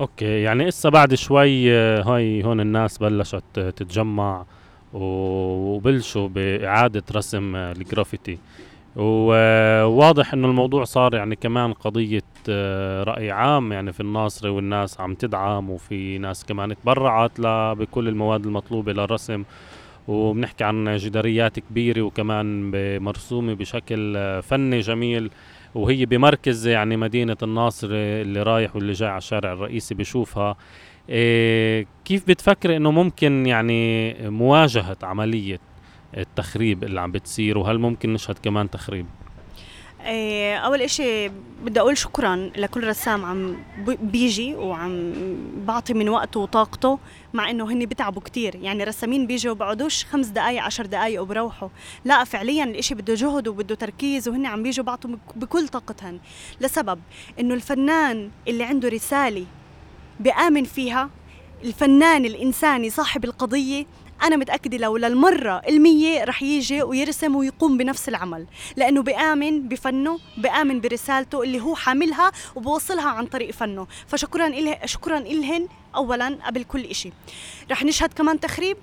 okay 0.00 0.42
يعني 0.42 0.68
إسا 0.68 0.88
بعد 0.88 1.14
شوي 1.14 1.72
آه، 1.72 2.02
هاي 2.02 2.44
هون 2.44 2.60
الناس 2.60 2.98
بلشت 2.98 3.42
تتجمع 3.54 4.44
وبلشوا 4.92 6.28
بإعادة 6.28 7.02
رسم 7.12 7.56
آه، 7.56 7.72
الجرافيتي. 7.72 8.38
وواضح 8.96 10.32
إنه 10.32 10.48
الموضوع 10.48 10.84
صار 10.84 11.14
يعني 11.14 11.36
كمان 11.36 11.72
قضية 11.72 12.22
آه، 12.48 13.02
رأي 13.02 13.30
عام 13.30 13.72
يعني 13.72 13.92
في 13.92 14.00
الناصري 14.00 14.50
والناس 14.50 15.00
عم 15.00 15.14
تدعم 15.14 15.70
وفي 15.70 16.18
ناس 16.18 16.44
كمان 16.44 16.76
تبرعت 16.82 17.40
بكل 17.78 18.08
المواد 18.08 18.46
المطلوبة 18.46 18.92
للرسم. 18.92 19.44
وبنحكي 20.08 20.64
عن 20.64 20.96
جداريات 20.96 21.58
كبيرة 21.58 22.02
وكمان 22.02 22.70
مرسومة 23.02 23.54
بشكل 23.54 24.18
فني 24.42 24.80
جميل 24.80 25.30
وهي 25.74 26.06
بمركز 26.06 26.66
يعني 26.66 26.96
مدينة 26.96 27.36
الناصر 27.42 27.88
اللي 27.90 28.42
رايح 28.42 28.76
واللي 28.76 28.92
جاي 28.92 29.08
على 29.08 29.18
الشارع 29.18 29.52
الرئيسي 29.52 29.94
بشوفها 29.94 30.56
إيه 31.08 31.86
كيف 32.04 32.28
بتفكر 32.28 32.76
إنه 32.76 32.90
ممكن 32.90 33.46
يعني 33.46 34.14
مواجهة 34.30 34.96
عملية 35.02 35.60
التخريب 36.16 36.84
اللي 36.84 37.00
عم 37.00 37.12
بتصير 37.12 37.58
وهل 37.58 37.78
ممكن 37.78 38.12
نشهد 38.12 38.38
كمان 38.38 38.70
تخريب؟ 38.70 39.06
إيه، 40.04 40.56
أول 40.56 40.82
إشي 40.82 41.28
بدي 41.64 41.80
أقول 41.80 41.98
شكرا 41.98 42.50
لكل 42.56 42.86
رسام 42.86 43.24
عم 43.24 43.56
بيجي 43.86 44.54
وعم 44.54 45.12
بعطي 45.66 45.94
من 45.94 46.08
وقته 46.08 46.40
وطاقته 46.40 46.98
مع 47.34 47.50
إنه 47.50 47.72
هن 47.72 47.86
بتعبوا 47.86 48.22
كتير. 48.22 48.54
يعني 48.54 48.84
رسامين 48.84 49.26
بيجوا 49.26 49.52
وبقعدوش 49.52 50.04
خمس 50.04 50.26
دقايق 50.26 50.62
عشر 50.62 50.86
دقايق 50.86 51.22
وبروحوا. 51.22 51.68
لا 52.04 52.24
فعليا 52.24 52.64
الإشي 52.64 52.94
بده 52.94 53.14
جهد 53.14 53.48
وبده 53.48 53.74
تركيز 53.74 54.28
وهن 54.28 54.46
عم 54.46 54.62
بيجوا 54.62 54.84
بعطوا 54.84 55.10
بكل 55.36 55.68
طاقتهن. 55.68 56.18
لسبب 56.60 57.00
إنه 57.40 57.54
الفنان 57.54 58.30
اللي 58.48 58.64
عنده 58.64 58.88
رسالة 58.88 59.46
بآمن 60.20 60.64
فيها 60.64 61.10
الفنان 61.64 62.24
الإنساني 62.24 62.90
صاحب 62.90 63.24
القضية 63.24 63.86
أنا 64.22 64.36
متأكدة 64.36 64.78
لو 64.78 64.96
للمرة 64.96 65.62
المية 65.68 66.24
رح 66.24 66.42
يجي 66.42 66.82
ويرسم 66.82 67.36
ويقوم 67.36 67.76
بنفس 67.78 68.08
العمل. 68.08 68.46
لأنه 68.76 69.02
بآمن 69.02 69.68
بفنه 69.68 70.18
بآمن 70.36 70.80
برسالته 70.80 71.42
اللي 71.42 71.60
هو 71.60 71.74
حاملها 71.74 72.32
وبوصلها 72.54 73.08
عن 73.08 73.26
طريق 73.26 73.50
فنه. 73.50 73.86
فشكرا 74.06 74.46
إله 74.46 74.78
شكرا 74.84 75.18
إلهن 75.18 75.68
أولا 75.94 76.38
قبل 76.46 76.64
كل 76.64 76.84
إشي. 76.84 77.12
رح 77.70 77.84
نشهد 77.84 78.12
كمان 78.12 78.40
تخريب 78.40 78.76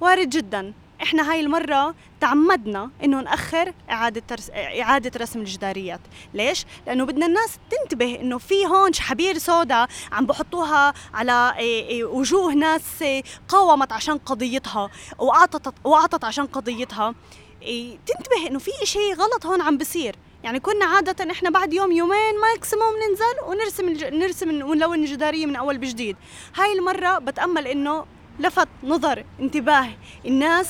وارد 0.00 0.30
جدا. 0.30 0.72
إحنا 1.02 1.32
هاي 1.32 1.40
المرة 1.40 1.94
تعمدنا 2.20 2.90
إنه 3.04 3.20
نأخر 3.20 3.72
إعادة 3.90 4.22
ترس... 4.28 4.50
إعادة 4.54 5.20
رسم 5.20 5.40
الجداريات. 5.40 6.00
ليش؟ 6.34 6.64
لأنه 6.86 7.04
بدنا 7.04 7.26
الناس 7.26 7.58
تنتبه 7.70 8.20
إنه 8.20 8.38
في 8.38 8.66
هون 8.66 8.92
شحابير 8.92 9.38
سودا 9.38 9.86
عم 10.12 10.26
بحطوها 10.26 10.94
على 11.14 11.54
إيه، 11.58 11.86
إيه، 11.86 12.04
وجوه 12.04 12.54
ناس 12.54 13.04
قاومت 13.48 13.92
عشان 13.92 14.18
قضيتها 14.18 14.90
واعطت 15.18 15.74
وأعطت 15.84 16.24
عشان 16.24 16.46
قضيتها. 16.46 17.14
إيه، 17.62 17.98
تنتبه 18.06 18.48
إنه 18.48 18.58
في 18.58 18.70
شيء 18.84 19.14
غلط 19.14 19.46
هون 19.46 19.60
عم 19.60 19.78
بصير. 19.78 20.16
يعني 20.44 20.60
كنا 20.60 20.84
عادة 20.84 21.32
إحنا 21.32 21.50
بعد 21.50 21.72
يوم 21.72 21.92
يومين 21.92 22.40
ماكسيموم 22.40 22.92
ننزل 23.08 23.48
ونرسم 23.48 23.88
الج... 23.88 24.04
نرسم 24.04 24.62
ونلون 24.62 24.98
الجدارية 24.98 25.46
من 25.46 25.56
أول 25.56 25.78
بجديد. 25.78 26.16
هاي 26.56 26.72
المرة 26.72 27.18
بتأمل 27.18 27.66
إنه 27.66 28.06
لفت 28.40 28.68
نظر 28.84 29.24
انتباه 29.40 29.88
الناس 30.26 30.68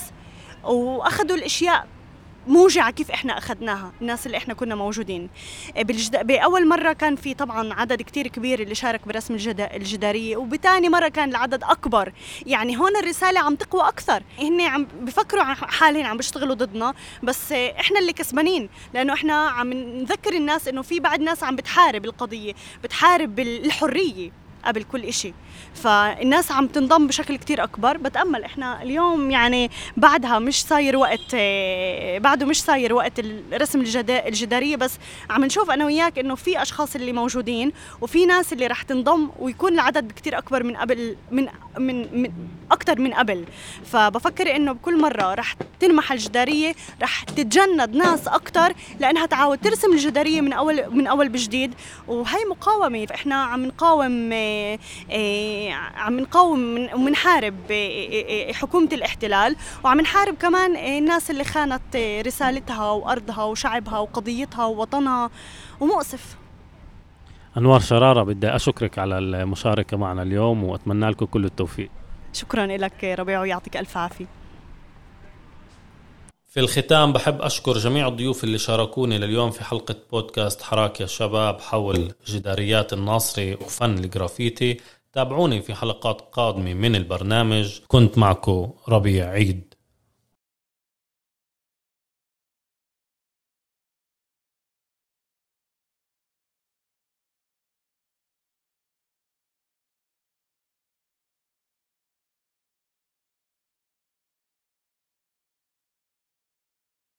وأخذوا 0.64 1.36
الأشياء 1.36 1.86
موجعة 2.46 2.90
كيف 2.90 3.10
إحنا 3.10 3.38
أخذناها 3.38 3.92
الناس 4.00 4.26
اللي 4.26 4.36
إحنا 4.36 4.54
كنا 4.54 4.74
موجودين. 4.74 5.28
بالجد... 5.76 6.26
بأول 6.26 6.68
مرة 6.68 6.92
كان 6.92 7.16
في 7.16 7.34
طبعا 7.34 7.74
عدد 7.74 8.02
كتير 8.02 8.26
كبير 8.26 8.60
اللي 8.60 8.74
شارك 8.74 9.08
برسم 9.08 9.34
الجد... 9.34 9.60
الجدارية 9.60 10.36
وبتاني 10.36 10.88
مرة 10.88 11.08
كان 11.08 11.28
العدد 11.30 11.64
أكبر. 11.64 12.12
يعني 12.46 12.78
هون 12.78 12.96
الرسالة 12.96 13.40
عم 13.40 13.54
تقوى 13.54 13.88
أكثر. 13.88 14.22
هن 14.38 14.60
عم 14.60 14.86
بفكروا 15.00 15.44
حالهم 15.44 16.06
عم 16.06 16.16
بيشتغلوا 16.16 16.54
ضدنا 16.54 16.94
بس 17.22 17.52
إحنا 17.52 17.98
اللي 18.00 18.12
كسبانين 18.12 18.68
لأنه 18.94 19.12
إحنا 19.12 19.34
عم 19.34 19.72
نذكر 19.72 20.32
الناس 20.32 20.68
إنه 20.68 20.82
في 20.82 21.00
بعد 21.00 21.20
ناس 21.20 21.42
عم 21.44 21.56
بتحارب 21.56 22.04
القضية 22.04 22.52
بتحارب 22.84 23.40
الحرية 23.40 24.30
قبل 24.64 24.82
كل 24.82 25.04
إشي. 25.04 25.34
فالناس 25.74 26.52
عم 26.52 26.66
تنضم 26.66 27.06
بشكل 27.06 27.36
كتير 27.36 27.62
أكبر. 27.64 27.96
بتأمل 27.96 28.44
إحنا 28.44 28.82
اليوم 28.82 29.30
يعني 29.30 29.70
بعدها 29.96 30.38
مش 30.38 30.62
صاير 30.62 30.96
وقت 30.96 31.34
بعده 32.22 32.46
مش 32.46 32.62
صاير 32.62 32.94
وقت 32.94 33.18
الرسم 33.18 33.80
الجدارية 34.08 34.76
بس 34.76 34.98
عم 35.30 35.44
نشوف 35.44 35.70
أنا 35.70 35.84
وياك 35.84 36.18
إنه 36.18 36.34
في 36.34 36.62
أشخاص 36.62 36.94
اللي 36.96 37.12
موجودين 37.12 37.72
وفي 38.00 38.26
ناس 38.26 38.52
اللي 38.52 38.66
رح 38.66 38.82
تنضم 38.82 39.30
ويكون 39.38 39.72
العدد 39.74 40.12
كتير 40.12 40.38
أكبر 40.38 40.62
من 40.62 40.76
قبل 40.76 41.16
من 41.30 41.48
من, 41.78 42.22
من 42.22 42.32
أكتر 42.70 43.00
من 43.00 43.14
قبل. 43.14 43.44
فبفكر 43.84 44.56
إنه 44.56 44.72
بكل 44.72 45.00
مرة 45.00 45.34
رح 45.34 45.54
تنمح 45.80 46.12
الجدارية 46.12 46.74
رح 47.02 47.22
تتجند 47.22 47.96
ناس 47.96 48.28
أكتر 48.28 48.72
لأنها 49.00 49.26
تعاود 49.26 49.58
ترسم 49.58 49.92
الجدارية 49.92 50.40
من 50.40 50.52
أول 50.52 50.84
من 50.90 51.06
أول 51.06 51.28
بجديد. 51.28 51.74
وهي 52.08 52.44
مقاومة. 52.50 53.06
فإحنا 53.06 53.34
عم 53.34 53.64
نقاوم 53.66 54.32
إيه، 54.32 54.78
عم 55.94 56.20
نقاوم 56.20 56.88
ومنحارب 56.94 57.54
حكومة 58.52 58.88
الاحتلال 58.92 59.56
وعم 59.84 60.00
نحارب 60.00 60.34
كمان 60.34 60.76
الناس 60.76 61.30
اللي 61.30 61.44
خانت 61.44 61.96
رسالتها 62.26 62.90
وأرضها 62.90 63.44
وشعبها 63.44 63.98
وقضيتها 63.98 64.64
ووطنها 64.64 65.30
ومؤسف 65.80 66.36
أنوار 67.56 67.80
شرارة 67.80 68.22
بدي 68.22 68.48
أشكرك 68.48 68.98
على 68.98 69.18
المشاركة 69.18 69.96
معنا 69.96 70.22
اليوم 70.22 70.64
وأتمنى 70.64 71.10
لكم 71.10 71.26
كل 71.26 71.44
التوفيق. 71.44 71.90
شكرا 72.32 72.66
لك 72.66 73.04
ربيع 73.04 73.40
ويعطيك 73.40 73.76
ألف 73.76 73.96
عافية. 73.96 74.26
في 76.48 76.60
الختام 76.60 77.12
بحب 77.12 77.42
أشكر 77.42 77.78
جميع 77.78 78.08
الضيوف 78.08 78.44
اللي 78.44 78.58
شاركوني 78.58 79.18
لليوم 79.18 79.50
في 79.50 79.64
حلقة 79.64 79.96
بودكاست 80.12 80.62
حراك 80.62 81.00
يا 81.00 81.06
شباب 81.06 81.60
حول 81.60 82.12
جداريات 82.26 82.92
الناصري 82.92 83.54
وفن 83.54 83.98
الجرافيتي. 83.98 84.80
تابعوني 85.12 85.62
في 85.62 85.74
حلقات 85.74 86.20
قادمة 86.20 86.74
من 86.74 86.96
البرنامج. 86.96 87.80
كنت 87.88 88.18
معكم 88.18 88.70
ربيع 88.88 89.28
عيد. 89.28 89.71